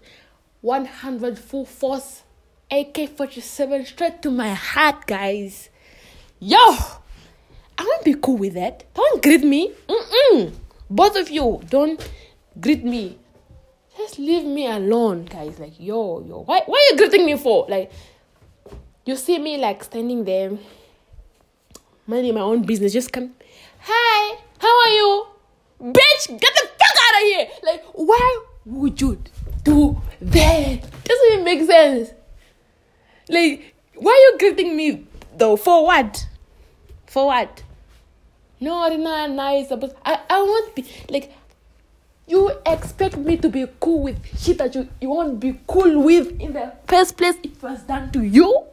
100 0.62 1.39
full 1.39 1.65
force 1.65 2.24
AK-47 2.72 3.86
straight 3.88 4.22
to 4.22 4.32
my 4.32 4.53
heart 4.53 5.06
guys. 5.08 5.70
Yo 6.39 6.75
I 7.78 7.84
won't 7.84 8.04
be 8.04 8.16
cool 8.16 8.38
with 8.38 8.54
that 8.54 8.84
don't 8.94 9.22
greet 9.22 9.44
me 9.44 9.72
Mm-mm. 9.88 10.54
both 10.90 11.16
of 11.16 11.30
you 11.30 11.62
don't 11.70 12.00
greet 12.60 12.84
me 12.84 13.18
just 13.98 14.20
leave 14.20 14.46
me 14.46 14.68
alone 14.68 15.26
guys 15.26 15.60
like 15.60 15.80
yo 15.80 16.24
yo 16.28 16.44
why, 16.44 16.62
why 16.66 16.78
are 16.78 16.94
you 16.94 16.98
greeting 16.98 17.26
me 17.26 17.38
for 17.38 17.66
like 17.70 17.92
you 19.06 19.16
see 19.16 19.40
me 19.40 19.58
like 19.58 19.84
standing 19.84 20.26
there 20.26 20.52
minding 22.06 22.34
my 22.34 22.42
own 22.42 22.62
business 22.64 22.94
just 22.94 23.12
come 23.12 23.32
hi 23.80 24.38
how 24.60 24.82
are 24.86 24.94
you 24.94 25.28
bitch 25.82 26.28
get 26.28 26.54
the 26.56 26.68
fuck 26.80 26.98
out 27.06 27.22
of 27.22 27.28
here 27.28 27.48
like 27.64 27.84
why 27.94 28.44
would 28.68 29.00
you 29.00 29.18
do 29.64 30.02
that? 30.22 30.82
Doesn't 31.04 31.32
even 31.32 31.46
make 31.46 31.66
sense. 31.66 32.12
Like, 33.30 33.76
why 33.96 34.12
are 34.12 34.24
you 34.32 34.38
greeting 34.40 34.76
me 34.76 35.08
though? 35.36 35.56
For 35.56 35.86
what? 35.86 36.26
For 37.06 37.28
what? 37.28 37.64
No, 38.60 38.88
not 38.96 39.32
nice. 39.32 39.70
But 39.70 39.98
I, 40.06 40.20
I 40.30 40.42
won't 40.42 40.76
be 40.76 40.86
like 41.10 41.34
you 42.28 42.52
expect 42.66 43.18
me 43.18 43.38
to 43.38 43.50
be 43.50 43.66
cool 43.80 44.04
with 44.04 44.18
shit 44.38 44.58
that 44.58 44.76
you, 44.76 44.88
you 45.00 45.10
won't 45.10 45.40
be 45.40 45.60
cool 45.66 46.04
with 46.04 46.40
in 46.42 46.54
the 46.54 46.74
first 46.88 47.16
place 47.18 47.36
it 47.42 47.62
was 47.64 47.82
done 47.84 48.12
to 48.12 48.22
you? 48.22 48.66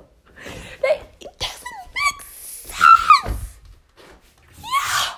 Like 0.82 1.04
it 1.20 1.38
doesn't 1.38 1.88
make 1.94 2.22
sense. 2.22 3.58
Yeah. 4.58 5.14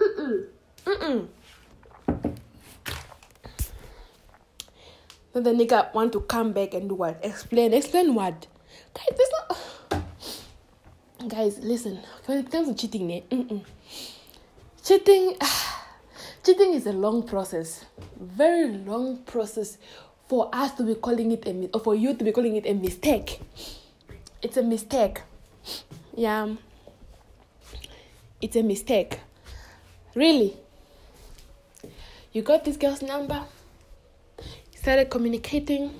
Mm-mm. 0.00 0.46
Mm-mm. 0.84 1.28
Then 5.32 5.42
the 5.42 5.50
nigga 5.50 5.92
want 5.92 6.12
to 6.12 6.20
come 6.20 6.52
back 6.52 6.74
and 6.74 6.88
do 6.88 6.94
what? 6.94 7.18
Explain. 7.22 7.74
Explain 7.74 8.14
what? 8.14 8.46
Guys, 8.94 9.16
this 9.16 9.30
not. 9.48 9.58
Guys, 11.26 11.58
listen. 11.58 11.98
When 12.26 12.38
it 12.38 12.50
comes 12.50 12.68
to 12.68 12.74
cheating, 12.74 13.10
eh? 13.10 13.22
Cheating, 14.84 15.36
cheating 16.44 16.74
is 16.74 16.86
a 16.86 16.92
long 16.92 17.24
process. 17.24 17.84
Very 18.20 18.68
long 18.68 19.18
process 19.24 19.78
for 20.28 20.48
us 20.52 20.74
to 20.74 20.84
be 20.84 20.94
calling 20.94 21.32
it 21.32 21.44
a 21.46 21.70
or 21.74 21.80
for 21.80 21.96
you 21.96 22.14
to 22.14 22.24
be 22.24 22.30
calling 22.30 22.54
it 22.54 22.66
a 22.66 22.74
mistake. 22.74 23.40
It's 24.42 24.56
a 24.56 24.62
mistake. 24.62 25.22
Yeah. 26.14 26.54
It's 28.40 28.54
a 28.54 28.62
mistake. 28.62 29.18
Really. 30.14 30.56
You 32.32 32.42
got 32.42 32.64
this 32.64 32.76
girl's 32.76 33.02
number 33.02 33.44
started 34.88 35.10
communicating. 35.10 35.92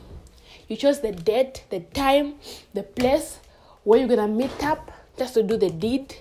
You 0.69 0.77
chose 0.77 1.01
the 1.01 1.13
date, 1.13 1.65
the 1.71 1.81
time, 1.81 2.37
the 2.73 2.83
place 2.83 3.41
where 3.85 3.99
you're 3.99 4.09
gonna 4.09 4.29
meet 4.29 4.65
up 4.65 4.93
just 5.19 5.35
to 5.35 5.43
do 5.43 5.57
the 5.57 5.71
deed. 5.71 6.15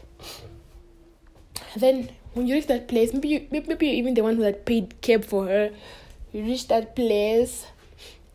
Then 1.75 2.09
when 2.33 2.47
you 2.47 2.55
reach 2.55 2.67
that 2.67 2.87
place, 2.87 3.13
maybe 3.13 3.29
you, 3.29 3.47
maybe 3.51 3.87
even 3.87 4.13
the 4.13 4.21
one 4.21 4.35
who 4.35 4.43
had 4.43 4.65
paid 4.65 4.99
cab 5.01 5.25
for 5.25 5.45
her. 5.45 5.71
You 6.33 6.43
reach 6.43 6.67
that 6.67 6.95
place, 6.95 7.65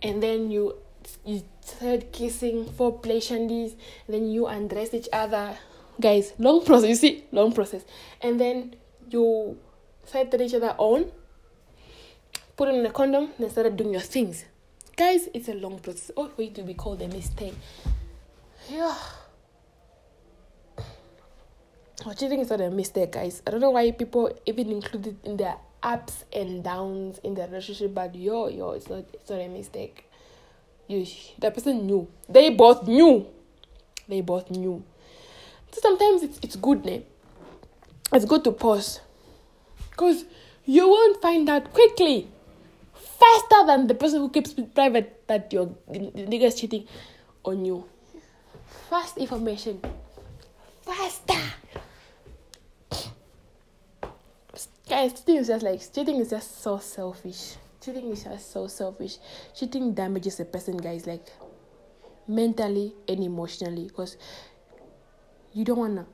and 0.02 0.22
then 0.22 0.50
you 0.50 0.76
you 1.24 1.42
start 1.60 2.12
kissing, 2.12 2.66
for 2.72 2.98
shandies, 2.98 3.74
then 4.08 4.30
you 4.30 4.46
undress 4.46 4.94
each 4.94 5.08
other. 5.12 5.58
Guys, 6.00 6.32
long 6.38 6.64
process. 6.64 6.88
You 6.88 6.94
see, 6.94 7.24
long 7.32 7.52
process, 7.52 7.84
and 8.20 8.40
then 8.40 8.76
you 9.10 9.58
start 10.04 10.34
each 10.40 10.54
other 10.54 10.74
on 10.78 11.10
put 12.56 12.68
on 12.68 12.86
a 12.86 12.90
condom, 12.90 13.30
then 13.38 13.50
started 13.50 13.76
doing 13.76 13.92
your 13.92 14.00
things. 14.00 14.44
Guys, 14.96 15.28
it's 15.34 15.48
a 15.48 15.54
long 15.54 15.78
process. 15.78 16.10
Oh, 16.16 16.28
for 16.28 16.42
you 16.42 16.50
to 16.50 16.62
be 16.62 16.74
called 16.74 17.02
a 17.02 17.08
mistake. 17.08 17.54
Yeah. 18.70 18.96
Cheating 22.10 22.40
is 22.40 22.50
not 22.50 22.60
a 22.60 22.70
mistake, 22.70 23.12
guys. 23.12 23.42
I 23.46 23.50
don't 23.52 23.60
know 23.60 23.70
why 23.70 23.90
people 23.92 24.36
even 24.44 24.72
include 24.72 25.06
it 25.06 25.16
in 25.22 25.36
their 25.36 25.56
ups 25.82 26.24
and 26.32 26.62
downs 26.62 27.20
in 27.22 27.34
the 27.34 27.42
relationship, 27.42 27.94
but 27.94 28.14
yo, 28.14 28.48
yo, 28.48 28.72
it's 28.72 28.88
not, 28.88 29.04
it's 29.12 29.30
not 29.30 29.40
a 29.40 29.48
mistake. 29.48 30.04
You, 30.88 31.06
the 31.38 31.50
person 31.50 31.86
knew. 31.86 32.08
They 32.28 32.50
both 32.50 32.88
knew. 32.88 33.26
They 34.08 34.20
both 34.20 34.50
knew. 34.50 34.82
So 35.70 35.80
sometimes 35.80 36.22
it's 36.22 36.38
it's 36.42 36.56
good, 36.56 36.84
ne? 36.84 37.04
It's 38.12 38.24
good 38.26 38.44
to 38.44 38.52
pause, 38.52 39.00
cause 39.96 40.24
you 40.66 40.86
won't 40.86 41.22
find 41.22 41.48
out 41.48 41.72
quickly, 41.72 42.28
faster 42.94 43.66
than 43.66 43.86
the 43.86 43.94
person 43.94 44.20
who 44.20 44.28
keeps 44.28 44.52
it 44.52 44.74
private 44.74 45.26
that 45.28 45.50
your 45.52 45.66
nigga 45.88 46.42
is 46.42 46.60
cheating 46.60 46.86
on 47.44 47.64
you. 47.64 47.84
Fast 48.90 49.16
information, 49.16 49.80
faster. 50.82 51.61
Guys, 54.88 55.14
cheating 55.14 55.36
is 55.36 55.46
just 55.46 55.62
like 55.64 55.80
cheating 55.94 56.16
is 56.16 56.30
just 56.30 56.60
so 56.62 56.76
selfish. 56.78 57.56
Cheating 57.80 58.12
is 58.12 58.24
just 58.24 58.52
so 58.52 58.66
selfish. 58.66 59.16
Cheating 59.56 59.94
damages 59.94 60.40
a 60.40 60.44
person, 60.44 60.76
guys, 60.76 61.06
like 61.06 61.26
mentally 62.28 62.92
and 63.08 63.24
emotionally, 63.24 63.84
because 63.84 64.18
you 65.54 65.64
don't 65.64 65.78
wanna 65.78 66.06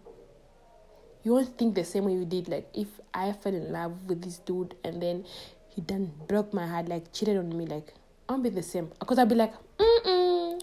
you 1.24 1.32
won't 1.32 1.58
think 1.58 1.74
the 1.74 1.84
same 1.84 2.04
way 2.04 2.12
you 2.12 2.24
did. 2.24 2.48
Like 2.48 2.68
if 2.74 2.86
I 3.12 3.32
fell 3.32 3.54
in 3.54 3.72
love 3.72 4.04
with 4.04 4.22
this 4.22 4.38
dude 4.38 4.76
and 4.84 5.02
then 5.02 5.26
he 5.68 5.80
done 5.80 6.12
broke 6.28 6.54
my 6.54 6.66
heart, 6.66 6.88
like 6.88 7.12
cheated 7.12 7.36
on 7.36 7.56
me, 7.56 7.66
like 7.66 7.92
I'll 8.28 8.38
be 8.38 8.50
the 8.50 8.62
same. 8.62 8.92
Cause 9.00 9.18
I'll 9.18 9.26
be 9.26 9.34
like, 9.34 9.52
mm 9.78 10.02
mm. 10.04 10.62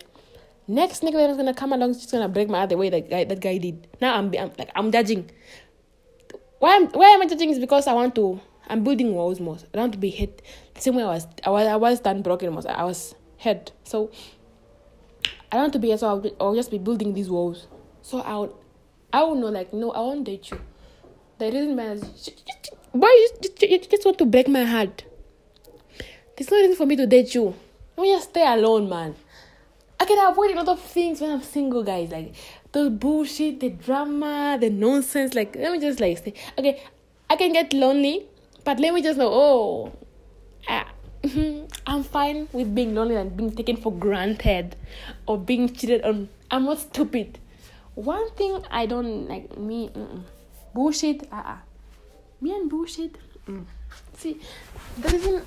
Next 0.67 1.03
nigga 1.03 1.13
that's 1.13 1.37
gonna 1.37 1.53
come 1.53 1.73
along, 1.73 1.93
she's 1.93 2.11
gonna 2.11 2.29
break 2.29 2.49
my 2.49 2.59
heart 2.59 2.69
the 2.69 2.77
way 2.77 2.89
that 2.89 3.09
guy 3.09 3.25
that 3.25 3.39
guy 3.39 3.57
did. 3.57 3.87
Now 4.01 4.15
I'm, 4.15 4.33
I'm 4.39 4.51
like 4.57 4.71
I'm 4.73 4.91
judging. 4.91 5.29
Why 6.65 6.77
am 6.77 6.87
why 6.87 7.09
am 7.09 7.21
I 7.21 7.27
judging 7.27 7.51
is 7.51 7.59
because 7.59 7.85
I 7.85 7.93
want 7.93 8.15
to 8.15 8.41
I'm 8.67 8.83
building 8.83 9.13
walls 9.13 9.39
more. 9.39 9.55
I 9.55 9.67
don't 9.73 9.83
want 9.83 9.93
to 9.93 9.99
be 9.99 10.09
hit 10.09 10.41
the 10.73 10.81
same 10.81 10.95
way 10.95 11.03
I 11.03 11.07
was 11.07 11.27
I 11.43 11.49
was 11.51 11.67
I 11.67 11.75
was 11.75 11.99
done 11.99 12.23
broken 12.23 12.51
most. 12.55 12.65
I 12.65 12.83
was 12.83 13.13
hit. 13.37 13.71
So 13.83 14.09
I 15.51 15.57
don't 15.57 15.65
want 15.65 15.73
to 15.73 15.79
be 15.79 15.95
so 15.95 16.07
I'll, 16.07 16.31
I'll 16.41 16.55
just 16.55 16.71
be 16.71 16.79
building 16.79 17.13
these 17.13 17.29
walls. 17.29 17.67
So 18.01 18.17
I'll 18.21 18.57
I 19.13 19.21
will 19.21 19.35
know, 19.35 19.49
like, 19.49 19.73
no, 19.73 19.91
I 19.91 19.99
won't 19.99 20.23
date 20.23 20.49
you. 20.49 20.59
That 21.37 21.53
doesn't 21.53 21.75
matter. 21.75 22.01
Why 22.93 23.29
you, 23.43 23.49
you, 23.61 23.77
just 23.77 24.03
want 24.03 24.17
to 24.17 24.25
break 24.25 24.47
my 24.47 24.63
heart? 24.63 25.03
There's 26.35 26.49
no 26.49 26.57
reason 26.57 26.75
for 26.75 26.87
me 26.87 26.95
to 26.95 27.05
date 27.05 27.35
you. 27.35 27.53
Me 27.95 28.11
just 28.11 28.31
stay 28.31 28.45
alone, 28.45 28.89
man. 28.89 29.13
I 29.99 30.05
can 30.05 30.17
avoid 30.27 30.51
a 30.51 30.55
lot 30.55 30.67
of 30.67 30.81
things 30.81 31.21
when 31.21 31.29
I'm 31.29 31.43
single, 31.43 31.83
guys. 31.83 32.09
Like 32.09 32.33
the 32.75 32.89
bullshit, 32.89 33.61
the 33.61 33.69
drama, 33.69 34.57
the 34.59 34.69
nonsense. 34.69 35.33
Like, 35.33 35.55
let 35.55 35.71
me 35.71 35.79
just 35.79 36.01
like 36.01 36.17
say, 36.17 36.33
okay, 36.59 36.83
I 37.29 37.37
can 37.37 37.53
get 37.53 37.73
lonely, 37.73 38.25
but 38.65 38.79
let 38.81 38.93
me 38.93 39.01
just 39.01 39.17
know, 39.17 39.29
oh, 39.31 39.91
ah, 40.67 40.85
I'm 41.87 42.03
fine 42.03 42.49
with 42.51 42.75
being 42.75 42.93
lonely 42.93 43.15
and 43.15 43.35
being 43.35 43.55
taken 43.55 43.77
for 43.77 43.93
granted 43.93 44.75
or 45.25 45.37
being 45.37 45.69
cheated 45.73 46.03
on. 46.03 46.27
I'm 46.51 46.65
not 46.65 46.79
stupid. 46.79 47.39
One 47.95 48.29
thing 48.31 48.61
I 48.69 48.85
don't 48.85 49.27
like 49.29 49.57
me 49.57 49.89
mm-mm. 49.89 50.23
bullshit. 50.73 51.23
Uh 51.31 51.55
uh 51.55 51.57
Me 52.41 52.51
and 52.51 52.69
bullshit. 52.69 53.17
Mm. 53.47 53.63
See, 54.17 54.41
the 54.97 55.09
reason 55.09 55.41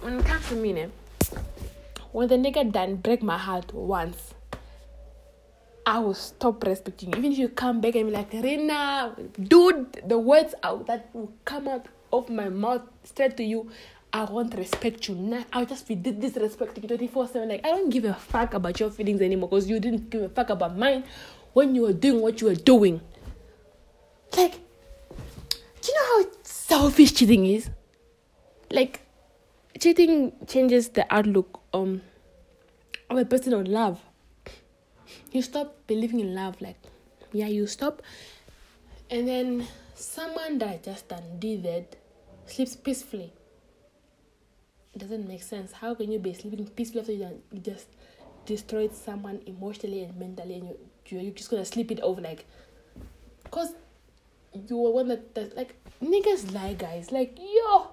when 0.00 0.18
it 0.18 0.26
comes 0.26 0.48
to 0.48 0.56
me, 0.56 0.86
when 2.10 2.28
the 2.28 2.34
nigga 2.34 2.70
done 2.72 2.96
break 2.96 3.22
my 3.22 3.38
heart 3.38 3.72
once, 3.72 4.34
I 5.84 5.98
will 5.98 6.14
stop 6.14 6.62
respecting 6.64 7.12
you. 7.12 7.18
Even 7.18 7.32
if 7.32 7.38
you 7.38 7.48
come 7.48 7.80
back 7.80 7.96
and 7.96 8.06
be 8.06 8.12
like, 8.12 8.32
Rena, 8.32 9.16
dude, 9.40 10.02
the 10.06 10.18
words 10.18 10.54
out 10.62 10.86
that 10.86 11.10
will 11.12 11.32
come 11.44 11.66
out 11.66 11.86
of 12.12 12.28
my 12.30 12.48
mouth 12.48 12.82
straight 13.04 13.36
to 13.38 13.42
you, 13.42 13.68
I 14.12 14.24
won't 14.24 14.54
respect 14.54 15.08
you. 15.08 15.14
Now 15.14 15.44
I'll 15.52 15.66
just 15.66 15.88
be 15.88 15.96
disrespecting 15.96 16.82
you 16.82 16.88
24 16.88 17.28
7. 17.28 17.48
Like, 17.48 17.64
I 17.64 17.70
don't 17.70 17.90
give 17.90 18.04
a 18.04 18.14
fuck 18.14 18.54
about 18.54 18.78
your 18.78 18.90
feelings 18.90 19.20
anymore 19.20 19.48
because 19.48 19.68
you 19.68 19.80
didn't 19.80 20.10
give 20.10 20.22
a 20.22 20.28
fuck 20.28 20.50
about 20.50 20.76
mine 20.76 21.04
when 21.52 21.74
you 21.74 21.82
were 21.82 21.92
doing 21.92 22.20
what 22.20 22.40
you 22.40 22.48
were 22.48 22.54
doing. 22.54 23.00
Like, 24.36 24.52
do 25.80 25.88
you 25.88 25.94
know 25.94 26.24
how 26.24 26.30
selfish 26.42 27.12
cheating 27.12 27.46
is? 27.46 27.70
Like, 28.70 29.00
cheating 29.80 30.32
changes 30.46 30.90
the 30.90 31.12
outlook 31.12 31.60
um, 31.74 32.02
of 33.10 33.18
a 33.18 33.24
person 33.24 33.54
on 33.54 33.64
love. 33.64 34.00
You 35.32 35.42
stop 35.42 35.74
believing 35.86 36.20
in 36.20 36.34
love, 36.34 36.60
like, 36.60 36.76
yeah, 37.32 37.46
you 37.46 37.66
stop, 37.66 38.02
and 39.10 39.26
then 39.26 39.66
someone 39.94 40.58
that 40.58 40.84
just 40.84 41.08
that 41.08 41.96
sleeps 42.46 42.76
peacefully. 42.76 43.32
It 44.94 44.98
doesn't 44.98 45.26
make 45.26 45.42
sense. 45.42 45.72
How 45.72 45.94
can 45.94 46.12
you 46.12 46.18
be 46.18 46.34
sleeping 46.34 46.66
peacefully 46.66 47.00
after 47.00 47.12
you 47.12 47.60
just 47.60 47.86
destroyed 48.44 48.94
someone 48.94 49.40
emotionally 49.46 50.02
and 50.04 50.16
mentally, 50.18 50.54
and 50.54 50.68
you 50.68 50.76
you're 51.18 51.32
just 51.32 51.50
gonna 51.50 51.64
sleep 51.64 51.90
it 51.90 52.00
over 52.00 52.20
like 52.20 52.46
because 53.44 53.74
you 54.68 54.76
were 54.76 54.90
one 54.90 55.08
that, 55.08 55.34
that 55.34 55.56
like 55.56 55.74
niggas 56.02 56.52
lie 56.54 56.74
guys 56.74 57.10
like 57.12 57.38
yo 57.38 57.90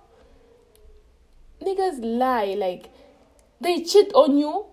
niggas 1.61 1.99
lie 2.01 2.55
like 2.57 2.89
they 3.61 3.83
cheat 3.83 4.11
on 4.13 4.37
you 4.37 4.65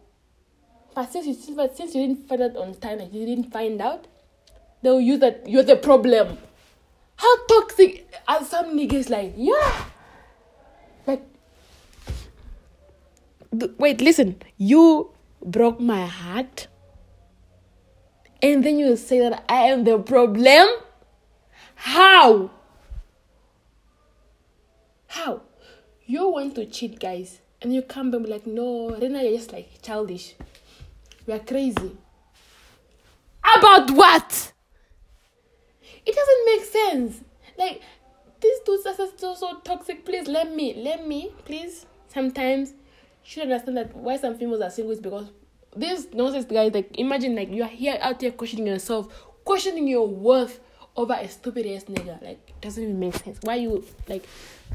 but 0.96 1.12
since 1.12 1.26
you 1.26 1.34
since 1.74 1.94
you 1.94 2.06
didn't 2.06 2.26
find 2.28 2.42
out 2.42 2.56
on 2.56 2.74
time 2.74 2.98
like 2.98 3.14
you 3.14 3.24
didn't 3.24 3.52
find 3.52 3.80
out 3.80 4.06
they'll 4.82 5.00
use 5.00 5.20
that 5.20 5.46
you're 5.46 5.62
the 5.62 5.76
problem 5.76 6.38
how 7.16 7.36
toxic 7.46 8.12
are 8.26 8.42
some 8.44 8.76
niggas 8.76 9.10
like 9.10 9.32
yeah 9.36 9.84
like 11.06 11.22
wait 13.78 14.00
listen 14.00 14.34
you 14.56 15.10
broke 15.44 15.78
my 15.78 16.06
heart 16.06 16.66
and 18.42 18.64
then 18.64 18.78
you 18.78 18.96
say 18.96 19.18
that 19.20 19.44
I 19.48 19.62
am 19.68 19.84
the 19.84 19.98
problem? 19.98 20.68
How? 21.74 22.50
How? 25.08 25.42
You 26.04 26.28
want 26.28 26.54
to 26.56 26.66
cheat, 26.66 27.00
guys, 27.00 27.40
and 27.62 27.74
you 27.74 27.82
come 27.82 28.10
back 28.10 28.20
and 28.20 28.28
like, 28.28 28.46
no, 28.46 28.90
Rena, 28.90 29.22
you're 29.22 29.38
just 29.38 29.52
like 29.52 29.82
childish. 29.82 30.34
We 31.26 31.34
are 31.34 31.40
crazy. 31.40 31.96
About 33.56 33.90
what? 33.90 34.52
It 36.04 36.14
doesn't 36.14 36.46
make 36.46 36.64
sense. 36.64 37.24
Like, 37.58 37.82
these 38.40 38.58
dudes 38.60 38.86
are 38.86 38.94
so, 38.94 39.34
so 39.34 39.58
toxic. 39.64 40.04
Please 40.04 40.28
let 40.28 40.54
me, 40.54 40.74
let 40.74 41.06
me, 41.06 41.32
please. 41.44 41.86
Sometimes 42.08 42.70
you 42.70 42.76
should 43.24 43.42
understand 43.44 43.76
that 43.76 43.96
why 43.96 44.16
some 44.16 44.36
females 44.38 44.60
are 44.60 44.70
single 44.70 44.92
is 44.92 45.00
because 45.00 45.30
this 45.74 46.06
nonsense 46.12 46.44
guy, 46.44 46.68
like 46.68 46.96
imagine 46.98 47.34
like 47.34 47.50
you 47.50 47.62
are 47.62 47.68
here 47.68 47.98
out 48.00 48.20
there 48.20 48.30
questioning 48.30 48.66
yourself, 48.68 49.08
questioning 49.44 49.88
your 49.88 50.06
worth 50.06 50.60
over 50.96 51.14
a 51.14 51.28
stupid 51.28 51.66
ass 51.66 51.84
nigga. 51.84 52.22
Like 52.22 52.40
it 52.48 52.60
doesn't 52.60 52.82
even 52.82 52.98
make 52.98 53.14
sense. 53.16 53.38
Why 53.42 53.56
you 53.56 53.84
like 54.08 54.26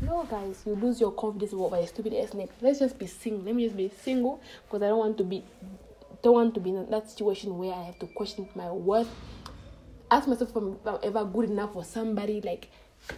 no 0.02 0.24
guys, 0.30 0.62
you 0.66 0.76
lose 0.76 1.00
your 1.00 1.12
confidence 1.12 1.54
over 1.54 1.76
a 1.78 1.88
stupid 1.88 2.14
ass 2.14 2.32
nigga. 2.32 2.50
Let's 2.62 2.80
just 2.80 3.00
be 3.00 3.08
single. 3.08 3.44
Let 3.44 3.56
me 3.56 3.64
just 3.66 3.78
be 3.78 3.92
single 4.04 4.42
because 4.66 4.84
I 4.84 4.90
don't 4.90 5.00
want 5.00 5.18
to 5.18 5.24
be 5.24 5.44
don't 6.22 6.34
want 6.34 6.54
to 6.56 6.60
be 6.60 6.70
in 6.72 6.90
that 6.90 7.10
situation 7.10 7.58
where 7.58 7.74
I 7.74 7.84
have 7.84 8.00
to 8.00 8.08
question 8.08 8.48
my 8.56 8.72
worth. 8.72 9.10
Ask 10.10 10.28
myself 10.28 10.50
if 10.52 10.56
I'm, 10.56 10.78
ever 11.04 11.26
good 11.26 11.50
enough 11.50 11.74
for 11.74 11.84
somebody. 11.84 12.42
Like 12.42 12.70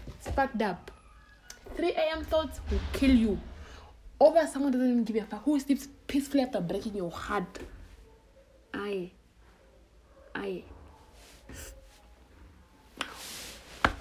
it's 0.08 0.30
fucked 0.30 0.62
up. 0.62 0.92
3 1.76 1.90
a.m. 1.92 2.24
thoughts 2.24 2.60
will 2.70 2.80
kill 2.94 3.12
you 3.12 3.40
over 4.24 4.48
someone 4.48 4.72
doesn't 4.72 4.90
even 4.90 5.04
give 5.04 5.18
a 5.18 5.26
fuck 5.26 5.44
who 5.44 5.60
sleeps 5.60 5.88
peacefully 6.08 6.44
after 6.44 6.62
breaking 6.62 6.96
your 6.96 7.12
heart. 7.12 7.60
I, 8.74 9.12
I. 10.34 10.64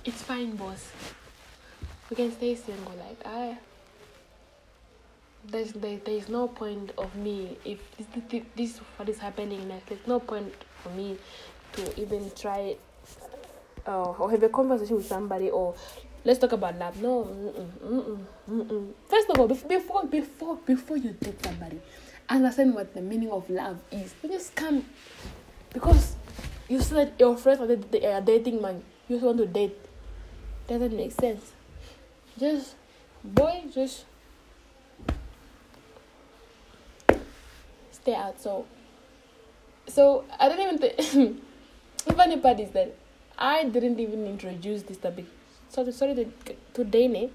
It's 0.05 0.23
fine, 0.23 0.57
boss. 0.57 0.91
We 2.09 2.17
can 2.17 2.33
stay 2.33 2.55
single. 2.55 2.93
Like 2.97 3.21
I. 3.25 3.59
There's 5.45 5.73
there, 5.73 5.99
there's 6.05 6.29
no 6.29 6.49
point 6.49 6.93
of 6.97 7.15
me 7.17 7.59
if 7.65 7.79
this 7.97 8.43
this, 8.57 8.79
what 8.97 9.09
is 9.09 9.19
happening 9.19 9.67
next. 9.69 9.87
There's 9.89 10.07
no 10.07 10.21
point 10.21 10.53
for 10.83 10.91
me 10.91 11.19
to 11.73 12.01
even 12.01 12.31
try 12.39 12.77
uh, 13.87 14.13
or 14.13 14.31
have 14.31 14.43
a 14.43 14.49
conversation 14.49 14.97
with 14.97 15.07
somebody 15.07 15.51
or 15.51 15.75
let's 16.25 16.39
talk 16.39 16.53
about 16.53 16.79
love. 16.79 17.01
No, 17.03 17.25
mm-mm, 17.25 17.69
mm-mm, 17.83 18.19
mm-mm. 18.51 18.93
first 19.09 19.31
of 19.31 19.39
all, 19.39 19.49
before 19.49 20.07
before 20.07 20.57
before 20.65 20.97
you 20.97 21.11
date 21.21 21.43
somebody, 21.43 21.81
understand 22.29 22.75
what 22.75 22.95
the 22.95 23.03
meaning 23.03 23.31
of 23.31 23.49
love 23.51 23.79
is. 23.91 24.15
You 24.23 24.31
just 24.31 24.55
come 24.55 24.85
because 25.73 26.17
you 26.69 26.81
said 26.81 27.15
your 27.19 27.37
friends 27.37 27.61
are 27.61 28.21
dating 28.21 28.63
man. 28.63 28.83
You 29.09 29.17
just 29.17 29.27
want 29.27 29.39
to 29.39 29.47
date. 29.47 29.77
Doesn't 30.69 30.97
make 30.97 31.13
sense. 31.13 31.53
Just 32.39 32.77
boy, 33.25 33.65
just 33.75 34.05
stay 38.03 38.15
out. 38.15 38.41
So, 38.41 38.67
so 39.87 40.25
I 40.39 40.49
don't 40.49 40.61
even 40.61 40.79
think. 40.79 41.43
the 42.07 42.13
funny 42.15 42.39
part 42.39 42.61
is 42.61 42.71
that 42.71 42.95
I 43.39 43.65
didn't 43.65 43.99
even 43.99 44.27
introduce 44.27 44.83
this 44.83 44.99
topic 44.99 45.27
sorry 45.69 45.91
sorry 45.91 46.15
to, 46.15 46.55
today 46.75 47.09
ne 47.09 47.31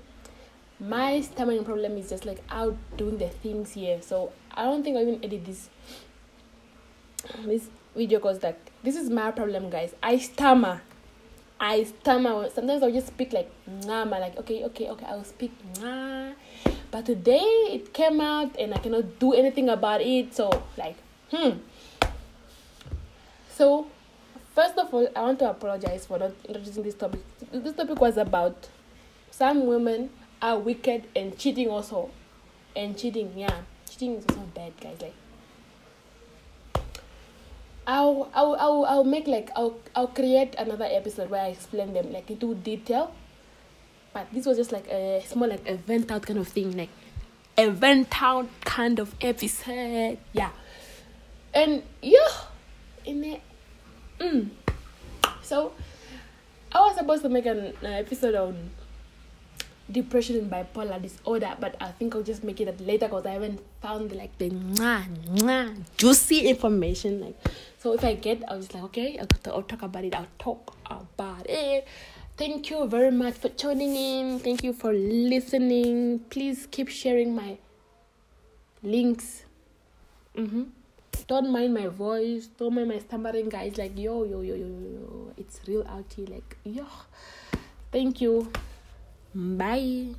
my 0.80 1.22
stammering 1.22 1.64
problem 1.66 1.98
is 1.98 2.10
just 2.10 2.26
like 2.26 2.42
out 2.50 2.76
doing 2.98 3.18
the 3.18 3.30
things 3.30 3.74
here. 3.74 4.00
So 4.02 4.32
I 4.52 4.66
don't 4.66 4.84
think 4.84 4.96
I 4.96 5.02
even 5.02 5.24
edit 5.24 5.44
this 5.44 5.70
this 7.46 7.70
video 7.96 8.20
because 8.20 8.44
like 8.44 8.60
this 8.84 8.96
is 8.96 9.10
my 9.10 9.32
problem, 9.32 9.72
guys. 9.72 9.96
I 10.04 10.20
stammer. 10.20 10.82
I 11.60 11.84
stammer. 11.84 12.50
Sometimes 12.52 12.84
I'll 12.84 12.92
just 12.92 13.08
speak 13.08 13.34
like 13.34 13.52
nah, 13.66 14.04
like 14.04 14.38
okay, 14.38 14.66
okay, 14.66 14.90
okay. 14.90 15.06
I'll 15.06 15.24
speak 15.24 15.52
nah. 15.82 16.34
But 16.90 17.06
today 17.06 17.44
it 17.72 17.94
came 17.94 18.22
out 18.22 18.58
and 18.58 18.74
I 18.74 18.78
cannot 18.78 19.20
do 19.20 19.34
anything 19.34 19.70
about 19.70 20.02
it. 20.02 20.34
So 20.34 20.64
like 20.78 20.96
hmm. 21.32 21.58
So 23.50 23.88
first 24.56 24.78
of 24.78 24.94
all, 24.94 25.08
I 25.16 25.22
want 25.22 25.40
to 25.40 25.50
apologize 25.50 26.06
for 26.06 26.20
not 26.20 26.32
introducing 26.46 26.84
this 26.84 26.96
topic. 26.96 27.22
This 27.52 27.76
topic 27.76 28.00
was 28.00 28.18
about 28.18 28.70
some 29.32 29.68
women 29.68 30.10
are 30.42 30.58
wicked 30.60 31.06
and 31.16 31.38
cheating 31.38 31.70
also. 31.70 32.10
And 32.76 32.98
cheating, 32.98 33.34
yeah. 33.36 33.62
Cheating 33.90 34.16
is 34.16 34.26
also 34.30 34.42
bad, 34.54 34.74
guys. 34.80 35.02
Like 35.02 35.14
I'll 37.88 38.30
I'll 38.34 38.56
I'll, 38.56 38.86
I'll 38.86 39.04
make 39.04 39.28
like 39.28 39.50
I'll 39.56 39.80
I'll 39.96 40.08
create 40.08 40.56
another 40.58 40.88
episode 40.90 41.30
where 41.30 41.42
I 41.42 41.48
explain 41.48 41.94
them 41.94 42.12
like 42.12 42.30
into 42.30 42.54
detail. 42.54 43.14
But 44.18 44.34
this 44.34 44.48
was 44.48 44.58
just 44.58 44.72
like 44.72 44.88
a 44.88 45.22
small 45.28 45.48
like 45.48 45.62
event 45.70 46.10
out 46.10 46.26
kind 46.26 46.40
of 46.40 46.48
thing, 46.48 46.76
like 46.76 46.90
event 47.56 48.20
out 48.20 48.50
kind 48.66 48.98
of 48.98 49.14
episode. 49.22 50.18
Yeah. 50.34 50.50
And 51.54 51.84
yeah, 52.02 52.34
in 53.06 53.24
it 53.24 53.42
mm. 54.20 54.50
so 55.44 55.72
I 56.72 56.80
was 56.80 56.98
supposed 56.98 57.22
to 57.22 57.30
make 57.30 57.46
an 57.46 57.76
episode 57.84 58.34
on 58.34 58.72
depression 59.92 60.38
and 60.38 60.52
bipolar 60.52 61.00
disorder, 61.00 61.56
but 61.60 61.76
I 61.80 61.92
think 61.92 62.16
I'll 62.16 62.24
just 62.24 62.44
make 62.44 62.60
it 62.60 62.82
later 62.82 63.06
because 63.06 63.28
I 63.28 63.34
haven't 63.34 63.62
found 63.84 64.12
like 64.14 64.36
the 64.40 64.50
mwah, 64.50 65.06
mwah, 65.36 65.78
juicy 65.96 66.48
information. 66.48 67.22
Like, 67.22 67.38
so 67.78 67.94
if 67.94 68.04
I 68.04 68.16
get, 68.16 68.42
I'll 68.48 68.58
just 68.58 68.74
like 68.74 68.84
okay, 68.86 69.20
I'll, 69.20 69.54
I'll 69.54 69.62
talk 69.62 69.84
about 69.84 70.04
it. 70.04 70.16
I'll 70.16 70.26
talk 70.40 70.76
about 70.88 71.48
it. 71.48 71.88
Thank 72.38 72.70
you 72.70 72.86
very 72.88 73.10
much 73.10 73.34
for 73.34 73.50
tuning 73.50 73.96
in. 73.96 74.40
Thank 74.40 74.64
you 74.64 74.72
for 74.72 74.94
listening. 74.94 76.20
Please 76.30 76.68
keep 76.70 76.88
sharing 76.88 77.34
my 77.34 77.58
links. 78.84 79.44
Mm-hmm. 80.38 80.66
Don't 81.28 81.52
mind 81.52 81.74
my 81.74 81.88
voice. 81.88 82.46
Don't 82.46 82.76
mind 82.76 82.90
my 82.90 83.00
stammering, 83.00 83.50
guys. 83.50 83.80
Like 83.80 83.98
yo, 83.98 84.24
yo, 84.24 84.42
yo, 84.42 84.54
yo, 84.54 84.68
yo. 84.68 85.34
It's 85.36 85.60
real 85.68 85.82
out 85.90 86.14
here. 86.16 86.28
Like 86.28 86.58
yo. 86.64 86.86
Thank 87.92 88.22
you. 88.22 88.52
Bye. 89.34 90.14